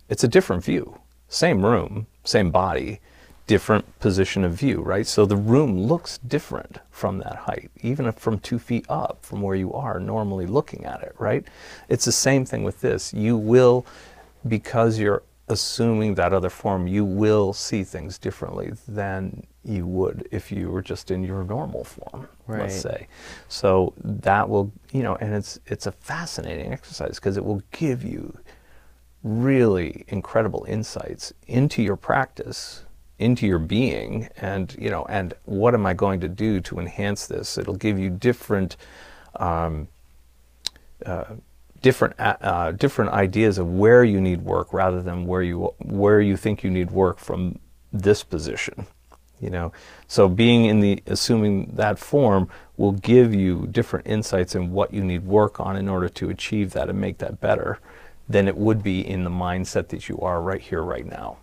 [0.10, 1.00] It's a different view.
[1.30, 3.00] Same room same body
[3.48, 5.08] different position of view right?
[5.08, 9.56] So the room looks different from that height even from two feet up from where
[9.56, 11.46] you are normally looking at it right?
[11.90, 13.14] It's the same thing with this.
[13.14, 13.86] You will
[14.48, 20.52] because you're assuming that other form you will see things differently than you would if
[20.52, 23.08] you were just in your normal form let's say.
[23.48, 28.04] So that will you know and it's it's a fascinating exercise because it will give
[28.04, 28.38] you
[29.24, 32.84] really incredible insights into your practice
[33.20, 37.28] into your being and you know and what am i going to do to enhance
[37.28, 37.58] this?
[37.58, 38.78] It'll give you different
[39.36, 39.88] um,
[41.06, 41.36] uh,
[41.82, 46.36] different uh, different ideas of where you need work rather than where you where you
[46.36, 47.60] think you need work from
[47.94, 48.88] this position
[49.42, 49.72] you know
[50.08, 55.04] so being in the assuming that form will give you different insights in what you
[55.04, 57.80] need work on in order to achieve that and make that better
[58.30, 61.38] than it would be in the mindset that you are right here right now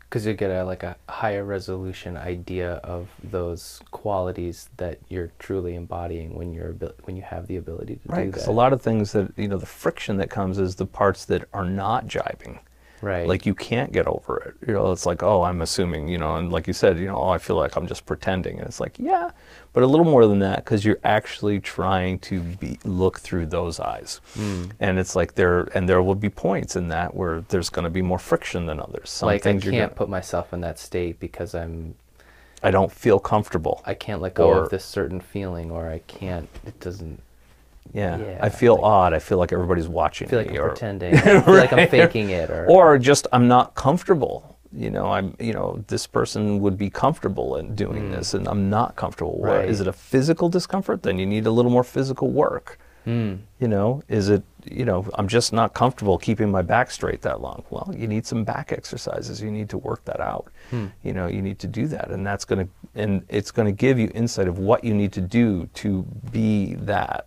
[0.00, 5.74] because you get a like a higher resolution idea of those qualities that you're truly
[5.76, 6.72] embodying when you're
[7.04, 8.48] when you have the ability to Right, do that.
[8.48, 11.44] a lot of things that you know, the friction that comes is the parts that
[11.52, 12.58] are not jibing.
[13.02, 13.26] Right.
[13.26, 14.68] Like you can't get over it.
[14.68, 17.16] You know, it's like, oh, I'm assuming, you know, and like you said, you know,
[17.16, 19.30] oh, I feel like I'm just pretending, and it's like, yeah,
[19.72, 23.80] but a little more than that because you're actually trying to be look through those
[23.80, 24.72] eyes, Mm.
[24.80, 27.90] and it's like there, and there will be points in that where there's going to
[27.90, 29.10] be more friction than others.
[29.10, 31.94] Some like I can't gonna- put myself in that state because I'm
[32.62, 33.80] I don't feel comfortable.
[33.86, 36.46] I can't let go Or- of this certain feeling, or I can't.
[36.66, 37.22] It doesn't.
[37.92, 38.18] Yeah.
[38.18, 39.14] yeah, I feel like- odd.
[39.14, 41.14] I feel like everybody's watching I feel like me, I'm or, pretending.
[41.16, 44.56] I feel like I'm faking it, or, or just I'm not comfortable.
[44.72, 48.70] You know, I'm, you know, this person would be comfortable in doing this, and I'm
[48.70, 49.32] not comfortable.
[49.38, 49.58] What- Mm.
[49.60, 49.68] Right.
[49.68, 51.02] Is it a physical discomfort?
[51.02, 52.78] Then you need a little more physical work.
[53.06, 53.38] Mm.
[53.58, 57.40] You know, is it, you know, I'm just not comfortable keeping my back straight that
[57.40, 57.64] long.
[57.70, 59.40] Well, you need some back exercises.
[59.42, 60.52] You need to work that out.
[60.68, 60.88] Hmm.
[61.02, 63.72] You know, you need to do that, and that's going to, and it's going to
[63.72, 67.26] give you insight of what you need to do to be that.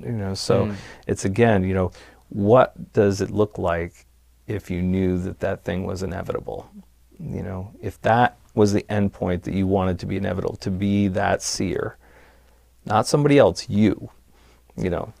[0.00, 0.74] You know, so Hmm.
[1.06, 1.92] it's again, you know,
[2.28, 4.06] what does it look like
[4.46, 6.68] if you knew that that thing was inevitable?
[7.20, 10.70] You know, if that was the end point that you wanted to be inevitable, to
[10.70, 11.96] be that seer,
[12.84, 14.10] not somebody else, you.
[14.76, 15.12] You know,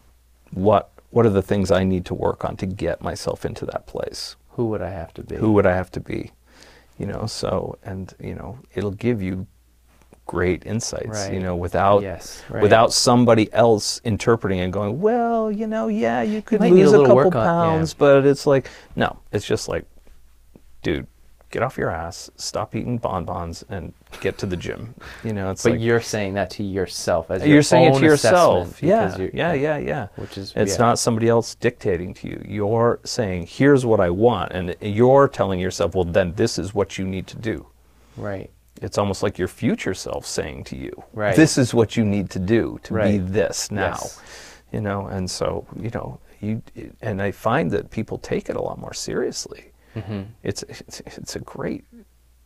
[0.52, 3.86] what what are the things I need to work on to get myself into that
[3.86, 4.36] place?
[4.56, 5.36] who would I have to be?
[5.36, 6.30] Who would I have to be?
[6.98, 9.46] You know, so and you know, it'll give you
[10.26, 12.62] great insights, you know, without Yes, right.
[12.62, 16.90] without somebody else interpreting and going, well, you know, yeah, you could might need a
[16.90, 17.30] lose a, couple on- yeah.
[17.32, 19.84] pounds, but it's like, no, it's just like,
[20.82, 21.06] dude,
[21.50, 24.94] get off your ass, stop eating bonbons, and get to the gym.
[25.24, 27.98] You know, it's But like you're saying that to yourself as you're your saying it
[27.98, 28.82] to yourself.
[28.82, 30.08] Yeah, yeah, yeah, yeah.
[30.16, 30.78] Which is It's yeah.
[30.86, 32.42] not somebody else dictating to you.
[32.44, 36.96] You're saying, "Here's what I want," and you're telling yourself, "Well, then this is what
[36.98, 37.66] you need to do."
[38.16, 38.50] right.
[38.82, 41.36] It's almost like your future self saying to you, Right.
[41.36, 44.20] "This is what you need to do to be this now." Yes.
[44.72, 46.62] You know, and so you know, you
[47.00, 49.72] and I find that people take it a lot more seriously.
[49.96, 50.22] Mm-hmm.
[50.42, 51.84] It's it's, it's a great,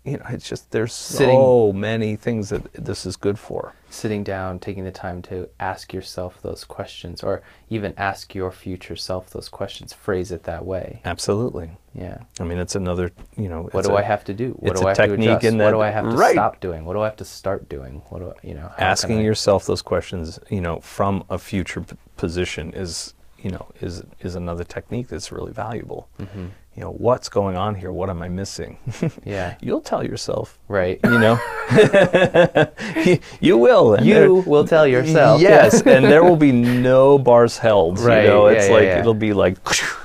[0.05, 3.73] you know, it's just there's Sitting- so many things that this is good for.
[3.97, 7.41] Sitting down, taking the time to ask yourself those questions, or
[7.71, 9.95] even ask your future self those questions.
[9.95, 11.01] Phrase it that way.
[11.07, 11.71] Absolutely.
[11.95, 12.19] Yeah.
[12.39, 13.63] I mean, it's another, you know.
[13.73, 14.51] What do a- I have to do?
[14.59, 15.45] What it's do a I have to technique adjust?
[15.57, 16.33] what that- do I have to right.
[16.35, 16.85] stop doing?
[16.85, 18.03] What do I have to start doing?
[18.11, 18.71] What do I, you know?
[18.77, 23.67] asking I- yourself those questions, you know, from a future p- position is, you know,
[23.81, 26.09] is is another technique that's really valuable.
[26.21, 26.51] Mhm.
[26.75, 27.91] You know, what's going on here?
[27.91, 28.79] What am I missing?
[29.25, 29.55] Yeah.
[29.63, 30.59] You'll tell yourself.
[30.69, 31.01] Right.
[31.05, 31.39] You know,
[33.05, 34.01] you, you will.
[34.03, 35.41] You will tell yourself.
[35.41, 37.99] Yes, and there will be no bars held.
[37.99, 38.99] Right, You know, yeah, it's yeah, like yeah.
[39.01, 39.57] it'll be like.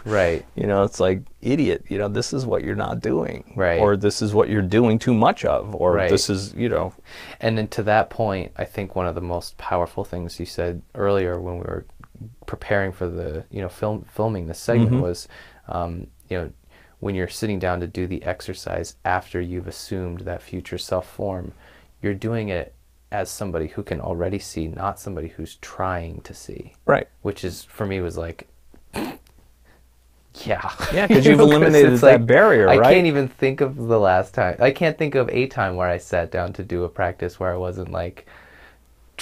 [0.06, 0.44] Right.
[0.56, 1.86] You know, it's like idiot.
[1.90, 3.80] You know, this is what you're not doing, Right.
[3.80, 6.10] Or this is what you're doing too much of, or Right.
[6.10, 6.94] this is, you know,
[7.40, 10.82] And then to that point, I think one of the most powerful things you said
[10.96, 11.86] earlier when we were
[12.52, 15.02] preparing for the you know film filming the segment Mhm.
[15.02, 15.30] was,
[15.70, 16.52] um, you know,
[16.99, 21.54] when you're sitting down to do the exercise after you've assumed that future self form,
[22.02, 22.74] you're doing it
[23.10, 26.74] as somebody who can already see, not somebody who's trying to see.
[26.86, 27.08] right.
[27.22, 28.49] Which is for me was like.
[30.45, 30.72] Yeah.
[30.93, 34.56] Yeah, 'cause You you've eliminated that barrier, I can't even think of the last time.
[34.60, 37.54] I can't think of a time where I sat down to do a practice where
[37.54, 38.26] I wasn't like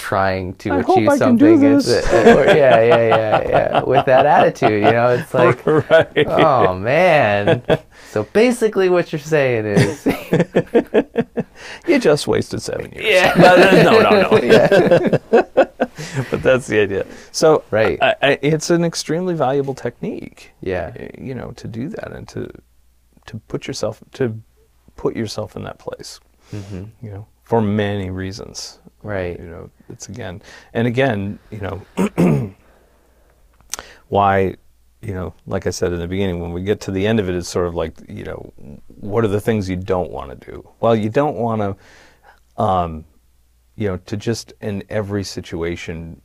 [0.00, 1.72] trying to I achieve I can do something.
[1.76, 3.82] It's- or- yeah, yeah, yeah, yeah.
[3.84, 6.26] With that attitude, you know, it's like, right.
[6.26, 7.62] oh man.
[8.10, 10.06] So basically, what you're saying is,
[11.86, 13.04] you just wasted seven years.
[13.04, 13.34] Yeah.
[13.36, 14.38] No, no, no, no.
[14.42, 15.18] yeah,
[16.30, 17.06] but that's the idea.
[17.32, 17.98] So, Right.
[18.02, 20.50] I, I, it's an extremely valuable technique.
[20.60, 20.92] Yeah.
[21.18, 22.48] You know, to do that and to
[23.26, 24.40] to put yourself to
[24.96, 26.18] put yourself in that place.
[26.50, 28.79] hmm You know, for many reasons.
[29.02, 30.42] Right, You know, it's again
[30.72, 31.38] and again.
[31.50, 32.54] You know,
[34.08, 34.56] why.
[35.02, 37.28] You know, like I said in the beginning, when we get to the end of
[37.30, 38.52] it, it's sort of like, you know,
[38.88, 40.68] what are the things you don't want to do?
[40.80, 43.06] Well, you don't want to, um,
[43.76, 46.20] you know, to just in every situation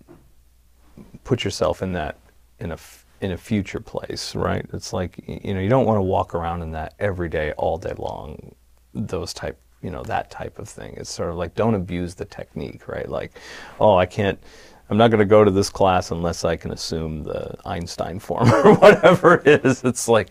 [1.24, 2.18] put yourself in that
[2.60, 2.78] in a,
[3.22, 4.66] in a future place, right?
[4.74, 7.78] It's like you know you don't want to walk around in that every day, all
[7.78, 8.56] day long.
[8.94, 10.96] Those type, you know, that type of thing.
[10.98, 13.08] It's sort of like don't abuse the technique, right?
[13.08, 13.40] Like,
[13.80, 14.40] oh, I can't.
[14.88, 18.48] I'm not going to go to this class unless I can assume the Einstein form
[18.54, 19.84] or whatever it is.
[19.84, 20.30] It's like,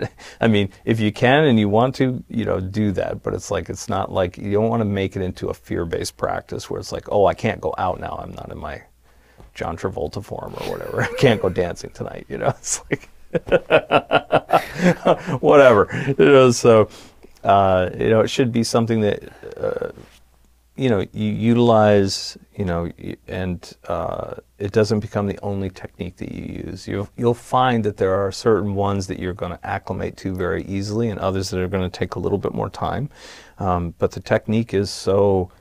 [0.40, 3.24] I mean, if you can and you want to, you know, do that.
[3.24, 6.16] But it's like, it's not like you don't want to make it into a fear-based
[6.16, 8.16] practice where it's like, oh, I can't go out now.
[8.22, 8.82] I'm not in my
[9.54, 11.02] John Travolta form or whatever.
[11.10, 12.26] I can't go dancing tonight.
[12.28, 13.08] You know, it's like
[15.40, 15.88] whatever.
[16.16, 16.88] You know, so
[17.46, 19.22] uh, you know, it should be something that,
[19.56, 19.92] uh,
[20.74, 22.90] you know, you utilize, you know,
[23.28, 26.88] and uh, it doesn't become the only technique that you use.
[26.88, 30.64] You'll, you'll find that there are certain ones that you're going to acclimate to very
[30.64, 33.10] easily and others that are going to take a little bit more time.
[33.58, 35.52] Um, but the technique is so,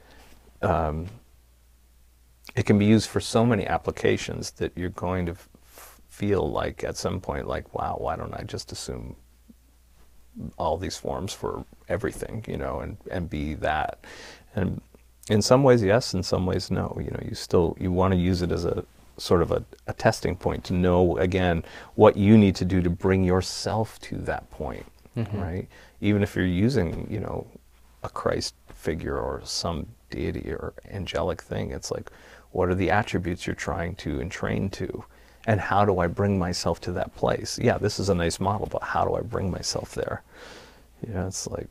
[0.63, 1.05] um,
[2.55, 5.36] it can be used for so many applications that you're going to
[6.09, 9.15] feel like at some point, like, wow, why don't I just assume
[10.57, 13.99] all these forms for everything, you know, and, and be that.
[14.55, 14.81] And
[15.29, 16.95] in some ways, yes, in some ways, no.
[16.99, 18.86] You know, you still, you want to use it as a
[19.17, 21.63] sort of a, a testing point to know, again,
[21.95, 25.39] what you need to do to bring yourself to that point, mm-hmm.
[25.39, 25.67] right?
[26.01, 27.47] Even if you're using, you know,
[28.03, 32.11] a Christ figure or some deity or angelic thing, it's like,
[32.51, 35.03] what are the attributes you're trying to entrain to?
[35.48, 37.60] And how do I bring myself to that place?
[37.60, 40.24] Yeah, this is a nice model, but how do I bring myself there?
[41.06, 41.68] You know, it's like,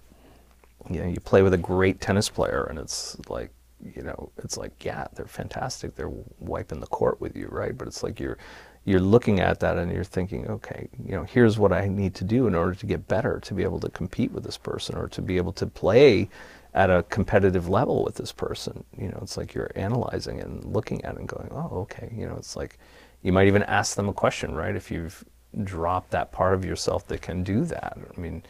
[0.91, 3.51] you know, you play with a great tennis player and it's like,
[3.95, 5.95] you know, it's like, yeah, they're fantastic.
[5.97, 7.77] They're wiping the court with you, right?
[7.77, 8.39] But it's like you're,
[8.85, 12.25] you're looking at that and you're thinking, okay, you know, here's what I need to
[12.25, 15.09] do in order to get better, to be able to compete with this person or
[15.09, 16.29] to be able to play
[16.75, 18.85] at a competitive level with this person.
[18.99, 22.12] You know, it's like you're analyzing and looking at it and going, oh, okay.
[22.14, 22.79] You know, it's like
[23.22, 24.75] you might even ask them a question, right?
[24.75, 25.25] If you've
[25.62, 27.97] dropped that part of yourself that can do that.
[27.97, 28.43] I mean,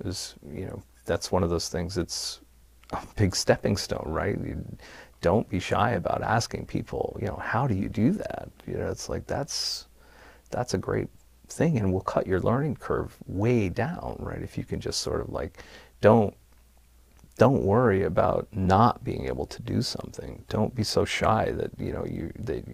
[0.00, 1.96] it was, you know, that's one of those things.
[1.96, 2.40] It's
[2.92, 4.36] a big stepping stone, right?
[4.38, 4.64] You
[5.20, 8.48] don't be shy about asking people, you know, how do you do that?
[8.66, 9.86] You know, it's like that's
[10.50, 11.08] that's a great
[11.48, 14.42] thing and will cut your learning curve way down, right?
[14.42, 15.62] If you can just sort of like
[16.00, 16.34] don't
[17.38, 20.44] don't worry about not being able to do something.
[20.48, 22.64] Don't be so shy that, you know, you that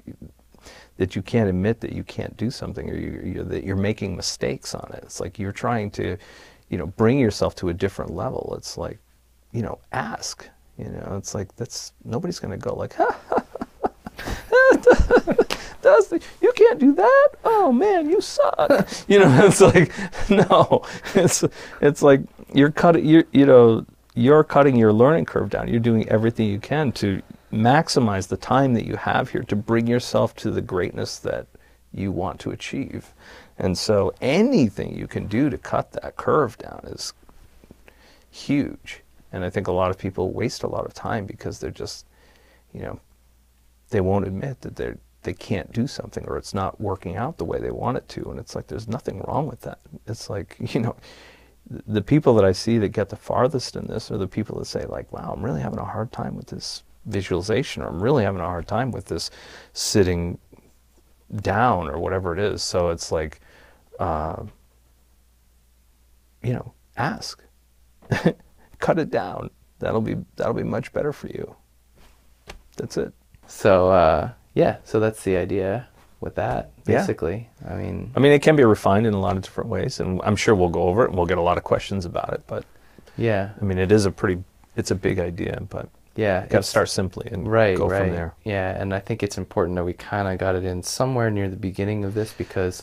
[0.97, 4.17] that you can't admit that you can't do something or you, you, that you're making
[4.17, 5.03] mistakes on it.
[5.03, 6.17] It's like you're trying to,
[6.71, 8.55] you know, bring yourself to a different level.
[8.57, 8.99] It's like,
[9.53, 10.49] you know, ask.
[10.79, 13.45] You know, it's like that's nobody's going to go like, ha, ha,
[15.83, 17.29] the, you can't do that.
[17.45, 18.69] Oh man, you suck.
[19.09, 19.93] you know, it's like
[20.31, 20.85] no,
[21.15, 21.45] it's
[21.81, 23.85] it's like you're cutting you you know
[24.15, 25.69] you're cutting your learning curve down.
[25.69, 27.21] You're doing everything you can to
[27.53, 31.47] maximize the time that you have here to bring yourself to the greatness that
[31.93, 33.13] you want to achieve.
[33.59, 37.13] And so anything you can do to cut that curve down is
[38.31, 39.03] huge.
[39.33, 42.07] And I think a lot of people waste a lot of time because they're just,
[42.73, 43.01] you know,
[43.91, 47.45] they won't admit that they're they can't do something or it's not working out the
[47.45, 48.31] way they want it to.
[48.31, 49.79] And it's like there's nothing wrong with that.
[50.07, 50.97] It's like, you know,
[51.69, 54.67] the people that I see that get the farthest in this are the people that
[54.67, 58.25] say like, wow, I'm really having a hard time with this visualization or I'm really
[58.25, 59.31] having a hard time with this
[59.73, 60.39] sitting
[61.37, 62.63] down or whatever it is.
[62.63, 63.41] So it's like,
[63.99, 64.45] uh,
[66.43, 67.43] you know, ask,
[68.79, 69.51] cut it down.
[69.79, 71.57] That'll be that'll be much better for you.
[72.77, 73.13] That's it.
[73.47, 75.89] So uh, yeah, so that's the idea
[76.25, 76.99] with that Yeah.
[77.01, 77.49] basically.
[77.69, 80.21] I mean, I mean, it can be refined in a lot of different ways, and
[80.25, 82.43] I'm sure we'll go over it and we'll get a lot of questions about it.
[82.47, 82.65] But
[83.17, 84.43] yeah, I mean, it is a pretty,
[84.77, 88.01] it's a big idea, but yeah, got to start simply and right, go right.
[88.01, 88.35] from there.
[88.45, 91.49] Yeah, and I think it's important that we kind of got it in somewhere near
[91.49, 92.83] the beginning of this because,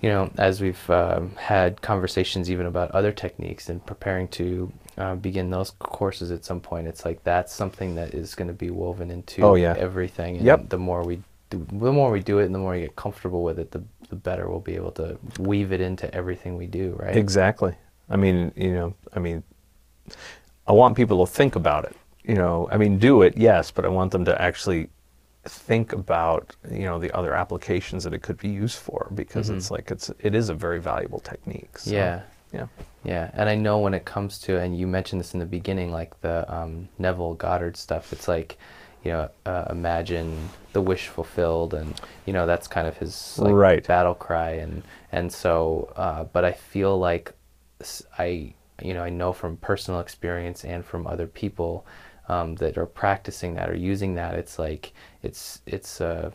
[0.00, 5.14] you know, as we've um, had conversations even about other techniques and preparing to uh,
[5.14, 8.70] begin those courses at some point, it's like that's something that is going to be
[8.70, 9.74] woven into Oh, yeah.
[9.78, 10.36] everything.
[10.36, 10.68] And Yep.
[10.68, 11.22] The more we
[11.56, 14.16] the more we do it, and the more we get comfortable with it, the the
[14.16, 16.94] better we'll be able to weave it into everything we do.
[16.98, 17.16] Right.
[17.16, 17.74] Exactly.
[18.10, 19.42] I mean, you know, I mean,
[20.66, 21.96] I want people to think about it.
[22.24, 24.88] You know, I mean, do it, yes, but I want them to actually
[25.44, 29.70] think about, you know, the other applications that it could be used for because it's
[29.72, 31.78] like it's it is a very valuable technique.
[31.78, 31.96] So, Mm-hmm.
[31.96, 32.22] Yeah.
[32.52, 32.66] Yeah.
[33.04, 35.90] Yeah, and I know when it comes to, and you mentioned this in the beginning,
[35.90, 38.12] like the um, Neville Goddard stuff.
[38.12, 38.58] It's like,
[39.02, 43.54] you know, uh, imagine the wish fulfilled, and you know that's kind of his like,
[43.54, 43.86] Right.
[43.86, 47.32] battle cry, and and so, uh, but I feel like
[48.18, 51.86] I you know, I know from personal experience and from other people
[52.28, 54.34] um, that are practicing that or using that.
[54.34, 54.92] It's like
[55.22, 56.30] it's it's uh,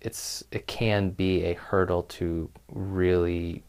[0.00, 3.62] it's it can be a hurdle to really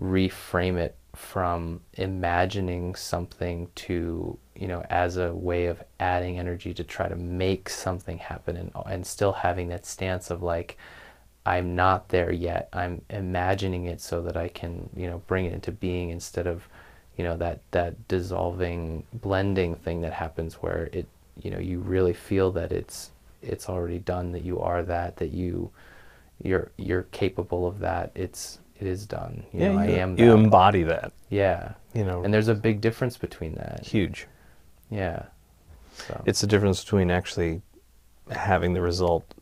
[0.00, 6.84] reframe it from imagining something to you know as a way of adding energy to
[6.84, 10.78] try to make something happen and and still having that stance of like
[11.44, 12.68] I'm not there yet.
[12.74, 16.68] I'm imagining it so that I can you know bring it into being instead of
[17.16, 21.06] you know that that dissolving blending thing that happens where it
[21.42, 23.10] you know you really feel that it's
[23.42, 25.70] it's already done that you are that that you
[26.42, 28.12] you're you're capable of that.
[28.14, 29.44] It's it is done.
[29.52, 30.10] You yeah, know, you, I am.
[30.18, 30.34] you that.
[30.38, 31.12] embody that.
[31.30, 33.84] Yeah, You know, and there's a big difference between that.
[33.86, 34.26] huge.
[34.90, 35.24] Yeah.
[35.92, 36.22] So.
[36.26, 37.60] It's the difference between actually
[38.30, 39.34] having the result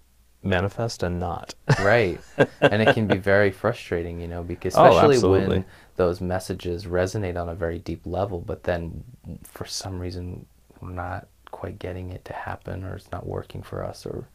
[0.42, 1.54] manifest and not.
[1.80, 2.20] right
[2.60, 5.48] and it can be very frustrating you know because Oh, especially absolutely.
[5.48, 5.64] when
[5.96, 9.02] those messages resonate on a very deep level but then
[9.42, 10.46] for some reason
[10.80, 14.28] we're not quite getting it to happen or it's not working for us or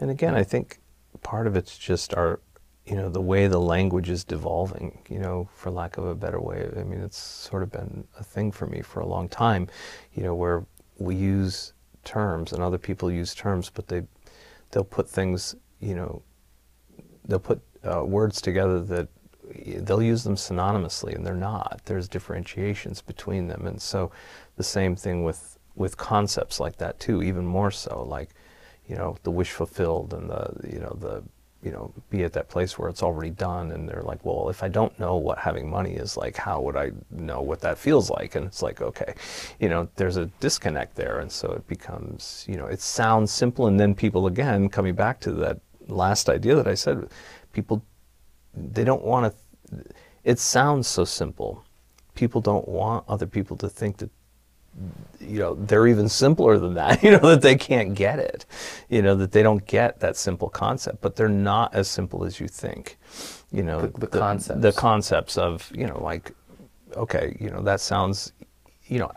[0.00, 0.78] And again, I think
[1.22, 2.40] part of it's just our,
[2.86, 6.40] you know, the way the language is devolving, you know, for lack of a better
[6.40, 6.68] way.
[6.76, 9.68] I mean, it's sort of been a thing for me for a long time,
[10.14, 10.64] you know, where
[10.98, 11.72] we use
[12.04, 14.02] terms and other people use terms, but they,
[14.70, 16.22] they'll put things, you know,
[17.26, 19.08] they'll put uh, words together that
[19.78, 24.10] they'll use them synonymously and they're not there's differentiations between them and so
[24.56, 28.30] the same thing with with concepts like that too even more so like
[28.88, 31.22] you know the wish fulfilled and the you know the
[31.62, 34.62] you know be at that place where it's already done and they're like well if
[34.62, 38.10] i don't know what having money is like how would i know what that feels
[38.10, 38.34] like?
[38.34, 39.14] And it's like okay
[39.58, 41.18] you know there's a disconnect there.
[41.20, 43.66] And so it becomes you know it sounds simple.
[43.66, 47.08] And then people again coming back to that last idea that i said
[47.52, 47.80] people
[48.54, 49.84] they don't want to
[50.26, 51.64] it sounds so simple.
[52.14, 54.10] People don't want other people to think that
[55.20, 58.44] you know they're even simpler than that you know that they can't get it
[58.88, 62.38] you know that they don't get that simple concept but they're not as simple as
[62.40, 62.98] you think
[63.50, 64.60] you know The- the concepts.
[64.60, 66.32] the concepts of you know like
[66.94, 68.32] okay you know that sounds
[68.86, 69.10] you know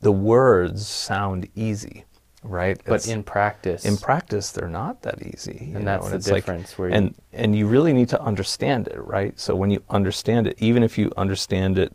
[0.00, 2.04] the words sound easy
[2.44, 2.76] right?
[2.84, 3.84] But It's- in practice.
[3.84, 6.94] in practice they're not that easy And know, that's the it's like- difference where you-
[6.94, 9.38] and and you really need to understand it right?
[9.38, 11.92] So when you understand it even if you understand it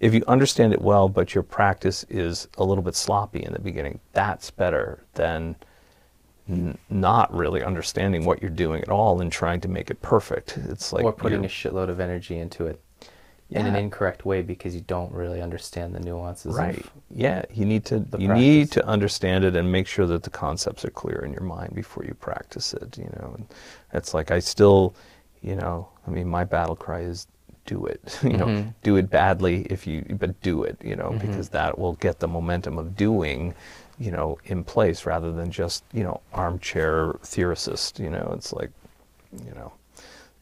[0.00, 3.60] if you understand it well but your practice is a little bit sloppy in the
[3.60, 5.56] beginning that's better than
[6.48, 10.58] n- not really understanding what you're doing at all and trying to make it perfect.
[10.68, 12.80] It's like or putting a shitload of energy into it
[13.50, 16.78] in an incorrect way because you don't really understand the nuances right.
[16.78, 20.30] Of yeah you need to you need to understand it and make sure that the
[20.30, 23.46] concepts are clear in your mind before you practice it you know and
[23.92, 24.96] it's like i still
[25.42, 27.28] you know i mean my battle cry is
[27.66, 28.74] do it you know Mhm.
[28.82, 31.20] do it badly if you but do it you know Mhm.
[31.20, 33.54] because that will get the momentum of doing
[33.98, 38.70] you know in place rather than just you know armchair theorist you know it's like
[39.44, 39.72] you know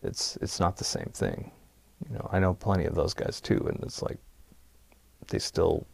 [0.02, 1.50] it's it's not the same thing
[2.08, 4.18] you know i know plenty of those guys too and it's like
[5.28, 5.86] they still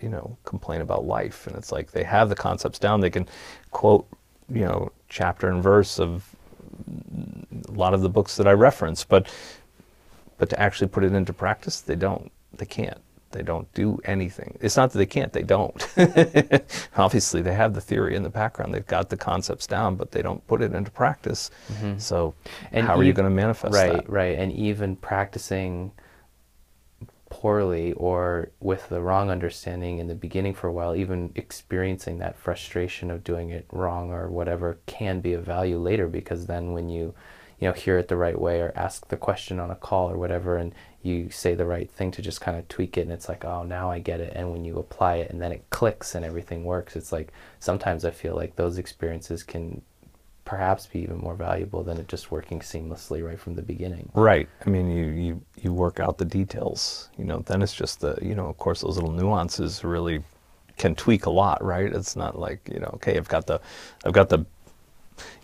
[0.00, 3.26] you know complain about life and it's like they have the concepts down they can
[3.70, 4.06] quote
[4.52, 6.34] you know chapter and verse of
[7.68, 9.26] a lot of the books that i reference but
[10.40, 12.98] but to actually put it into practice they don't they can't.
[13.32, 14.58] They don't do anything.
[14.60, 15.80] It's not that they can't they don't.
[16.96, 18.74] Obviously they have the theory in the background.
[18.74, 21.50] They've got the concepts down but they don't put it into practice.
[21.98, 22.76] So Mm-hmm.
[22.76, 24.10] And how are you going to manifest right that?
[24.10, 24.36] right.
[24.36, 25.92] And even practicing
[27.30, 32.36] poorly or with the wrong understanding in the beginning for a while even experiencing that
[32.36, 36.88] frustration of doing it wrong or whatever can be of value later because then when
[36.88, 37.14] you
[37.60, 40.18] you know hear it the right way or ask the question on a call or
[40.18, 43.28] whatever and you say the right thing to just kind of tweak it and it's
[43.28, 46.14] like oh now I get it and when you apply it and then it clicks
[46.14, 49.82] and everything works it's like sometimes I feel like those experiences can
[50.50, 54.10] perhaps be even more valuable than it just working seamlessly right from the beginning.
[54.14, 54.48] Right.
[54.66, 58.18] I mean, you, you, you work out the details, you know, then it's just the,
[58.20, 60.24] you know, of course, those little nuances really
[60.76, 61.92] can tweak a lot, right?
[61.92, 63.60] It's not like, you know, okay, I've got the,
[64.04, 64.44] I've got the,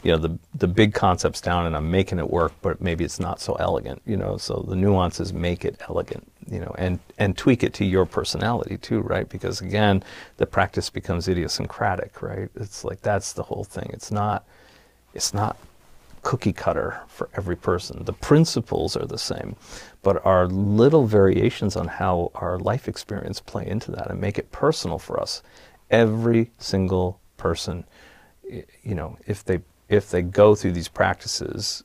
[0.02, 3.20] you know, the, the big concepts down and I'm making it work, but maybe it's
[3.20, 7.36] not so elegant, you know, so the nuances make it elegant, you know, and, and
[7.36, 9.28] tweak it to your personality too, right?
[9.28, 10.02] Because again,
[10.36, 12.48] the practice becomes idiosyncratic, right?
[12.54, 13.90] It's like, that's the whole thing.
[13.92, 14.44] It's not,
[15.14, 15.56] it's not
[16.26, 18.04] cookie cutter for every person.
[18.04, 19.54] The principles are the same,
[20.02, 24.50] but our little variations on how our life experience play into that and make it
[24.50, 25.42] personal for us.
[25.88, 27.84] Every single person,
[28.48, 31.84] you know, if they if they go through these practices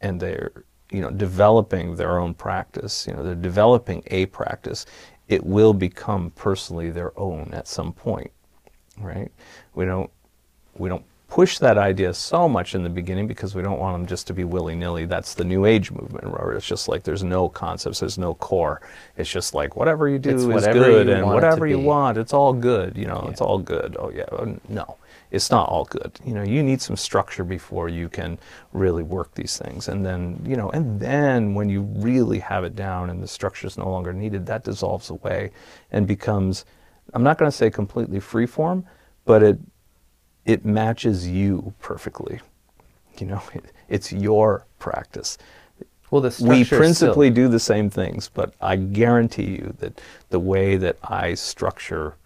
[0.00, 4.86] and they're you know developing their own practice, you know, they're developing a practice,
[5.28, 8.30] it will become personally their own at some point,
[8.98, 9.30] right?
[9.74, 10.10] We don't
[10.76, 14.06] we don't push that idea so much in the beginning because we don't want them
[14.06, 17.50] just to be willy-nilly that's the new age movement where it's just like there's no
[17.50, 18.80] concepts there's no core.
[19.18, 21.78] It's just like whatever you do It's is good and want it to whatever you
[21.78, 23.96] want it's all good you know it's all good.
[23.98, 24.22] Oh yeah.
[24.32, 24.96] Uh, no
[25.30, 28.38] it's not all good you know you need some structure before you can
[28.72, 32.74] really work these things and then you know and then when you really have it
[32.74, 35.50] down and the structure is no longer needed that dissolves away
[35.92, 36.64] and becomes
[37.14, 38.84] i'm not going to say completely free form
[39.24, 39.58] but it
[40.48, 42.40] it matches you perfectly.
[43.18, 45.38] You know, it, it's your practice.
[46.10, 50.00] Well, the we is still- principally do the same things, but I guarantee you that
[50.30, 52.16] the way that I structure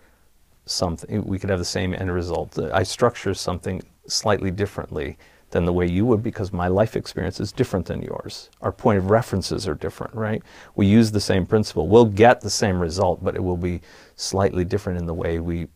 [0.65, 2.59] something, we could have the same end result.
[2.59, 5.19] I structure something slightly differently
[5.51, 8.49] than the way you would because my life experience is different than yours.
[8.63, 10.43] Our point of references are different, right?
[10.75, 11.89] We use the same principle.
[11.89, 13.83] We'll get the same result, but it will be
[14.17, 15.69] slightly different in the way we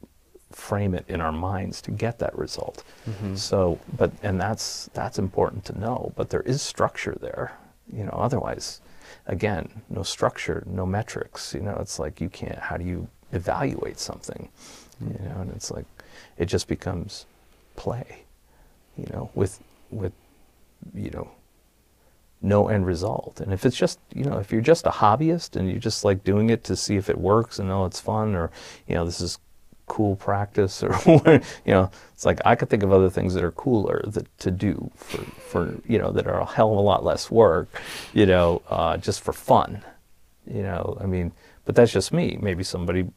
[0.51, 2.83] frame it in our minds to get that result.
[3.09, 3.35] Mm-hmm.
[3.35, 7.59] So, but and that's that's important to know, but there is structure there.
[7.93, 8.81] You know, otherwise
[9.27, 13.99] again, no structure, no metrics, you know, it's like you can't how do you evaluate
[13.99, 14.49] something?
[15.01, 15.87] You know, and it's like
[16.39, 17.27] it just becomes
[17.77, 18.25] play,
[18.97, 20.13] you know, with with
[20.95, 21.31] you know
[22.43, 23.41] no end result.
[23.41, 26.25] And if it's just, you know, if you're just a hobbyist and you're just like
[26.25, 28.51] doing it to see if it works and oh, it's fun or,
[28.87, 29.39] you know, this is
[29.87, 33.53] cool practice or, you know, it's like I could think of other things that are
[33.53, 37.05] cooler that to do for, for you know, that are a hell of a lot
[37.05, 37.69] less work,
[38.13, 39.83] you know, uh, just for fun.
[40.47, 41.33] You know, I mean,
[41.67, 42.39] but that's just me.
[42.41, 43.09] Maybe somebody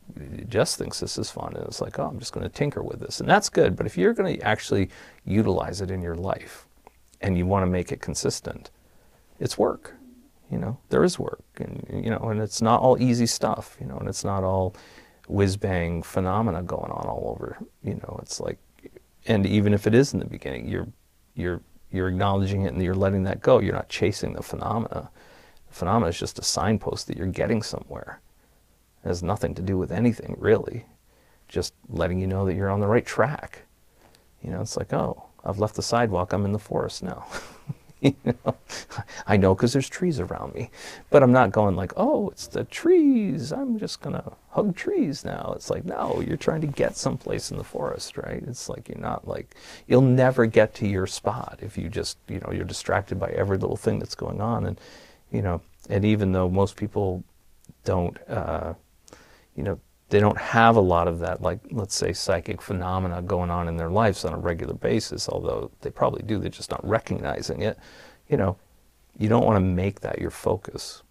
[0.50, 3.00] just thinks this is fun and it's like, oh, I'm just going to tinker with
[3.00, 3.20] this.
[3.20, 3.76] And that's good.
[3.76, 4.89] But if you're going to actually
[5.24, 6.66] utilize it in your life
[7.22, 8.72] and you want to make it consistent,
[9.39, 9.95] it's work.
[10.52, 13.78] You know, there is work, and you know, and it's not all easy stuff.
[13.80, 14.76] You know, and it's not all
[15.28, 17.60] whiz bang phenomena going on all over.
[17.84, 18.58] You know, it's like,
[19.28, 20.88] and even if it is in the beginning, you're
[21.36, 23.60] you're you're acknowledging it and you're letting that go.
[23.60, 25.12] You're not chasing the phenomena.
[25.68, 28.20] The phenomena is just a signpost that you're getting somewhere.
[29.04, 30.86] It has nothing to do with anything really.
[31.47, 33.64] Just letting you know that you're on the right track.
[34.43, 36.34] You know, it's like, oh, I've left the sidewalk.
[36.34, 37.26] I'm in the forest now.
[38.02, 38.56] you know,
[39.28, 40.70] I know because there's trees around me,
[41.10, 43.52] but I'm not going like, oh, it's the trees.
[43.52, 45.54] I'm just gonna hug trees now.
[45.56, 48.43] It's like, no, you're trying to get someplace in the forest, right?
[48.47, 49.56] It's like you're not like
[49.88, 53.58] you'll never get to your spot if you just, you know, you're distracted by every
[53.58, 54.80] little thing that's going on, and
[55.32, 57.24] you know, and even though most people
[57.84, 58.74] don't, uh,
[59.60, 63.51] you know, they don't have a lot of that, like let's say psychic phenomena going
[63.51, 66.88] on in their lives on a regular basis, although they probably do, they're just not
[66.88, 67.78] recognizing it.
[68.30, 68.57] You know,
[69.18, 71.03] you don't want to make that your focus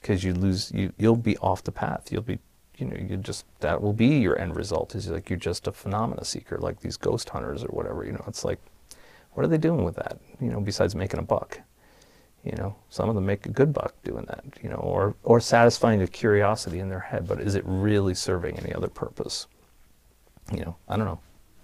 [0.00, 2.12] because you lose, you, you'll be off the path.
[2.12, 2.38] You'll be,
[2.76, 5.72] you know, you just, that will be your end result is like you're just a
[5.72, 8.04] phenomena seeker, like these ghost hunters or whatever.
[8.04, 8.60] You know, it's like,
[9.32, 10.20] what are they doing with that?
[10.40, 11.60] You know, besides making a buck.
[12.44, 15.40] You know, some of them make a good buck doing that, you know, or, or
[15.40, 19.48] satisfying a curiosity in their head, but is it really serving any other purpose?
[20.52, 21.20] You know, I don't know.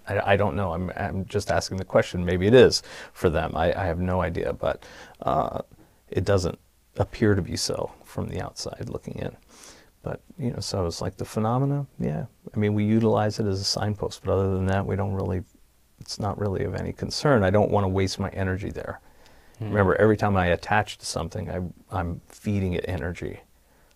[0.07, 0.73] I, I don't know.
[0.73, 2.23] I'm, I'm just asking the question.
[2.23, 3.53] Maybe it is for them.
[3.55, 4.83] I, I have no idea, but
[5.21, 5.61] uh,
[6.09, 6.59] it doesn't
[6.97, 9.35] appear to be so from the outside looking in.
[10.03, 12.25] But, you know, so it's like the phenomena, yeah.
[12.53, 15.41] I mean, we utilize it as a signpost, but other than that, we don't really,
[15.99, 17.43] it's not really of any concern.
[17.43, 18.99] I don't want to waste my energy there.
[19.59, 19.65] Hmm.
[19.65, 21.61] Remember, every time I attach to something, I,
[21.97, 23.39] I'm feeding it energy.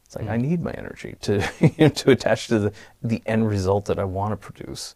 [0.06, 0.42] It's like I hmm.
[0.42, 4.38] need my energy to to attach to the, the end result that I want to
[4.38, 4.96] produce.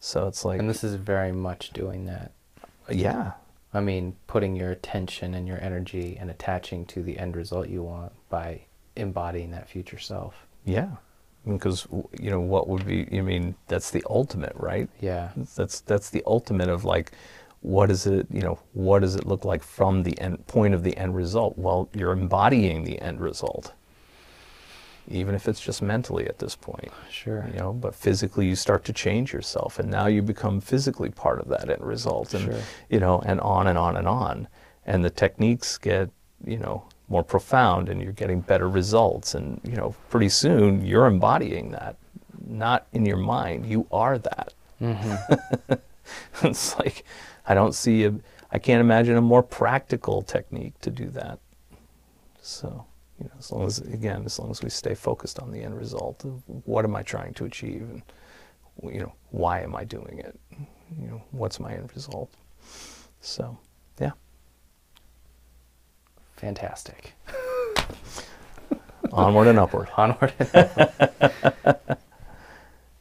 [0.00, 2.32] So it's like, And this is very much doing that.
[2.90, 3.32] yeah,
[3.72, 7.82] I mean, putting your attention and your energy and attaching to the end result you
[7.82, 8.62] want by
[8.96, 10.46] embodying that future self.
[10.64, 10.90] yeah.
[11.46, 11.86] Because
[12.20, 13.08] you know what would be?
[13.16, 14.90] I mean, that's the ultimate, right?
[15.00, 15.30] Yeah.
[15.56, 17.12] That's that's the ultimate of like,
[17.62, 18.26] what is it?
[18.30, 21.58] You know, what does it look like from the end point of the end result?
[21.58, 23.72] Well, you're embodying the end result,
[25.08, 26.90] even if it's just mentally at this point.
[27.10, 27.46] Sure.
[27.52, 31.38] you know but physically you start to change yourself and now you become physically part
[31.40, 32.60] of that end result and Sure.
[32.88, 34.48] you know and on and on and on
[34.86, 36.08] and the techniques get
[36.46, 41.06] you know more profound and you're getting better results and you know pretty soon you're
[41.06, 41.96] embodying that
[42.46, 45.74] not in your mind you are that mm-hmm.
[46.46, 47.04] it's like
[47.50, 48.12] i don't see a
[48.52, 51.38] i can't imagine a more practical technique to do that
[52.42, 52.86] so,
[53.18, 55.76] you know, as long as again, as long as we stay focused on the end
[55.76, 58.02] result of what am I trying to achieve, and
[58.94, 60.38] you know, why am I doing it?
[60.98, 62.30] You know, what's my end result?
[63.20, 63.58] So,
[64.00, 64.12] yeah,
[66.36, 67.12] Fantastic.
[69.12, 69.88] onward and upward.
[69.98, 70.32] Onward.
[70.38, 71.98] and upward.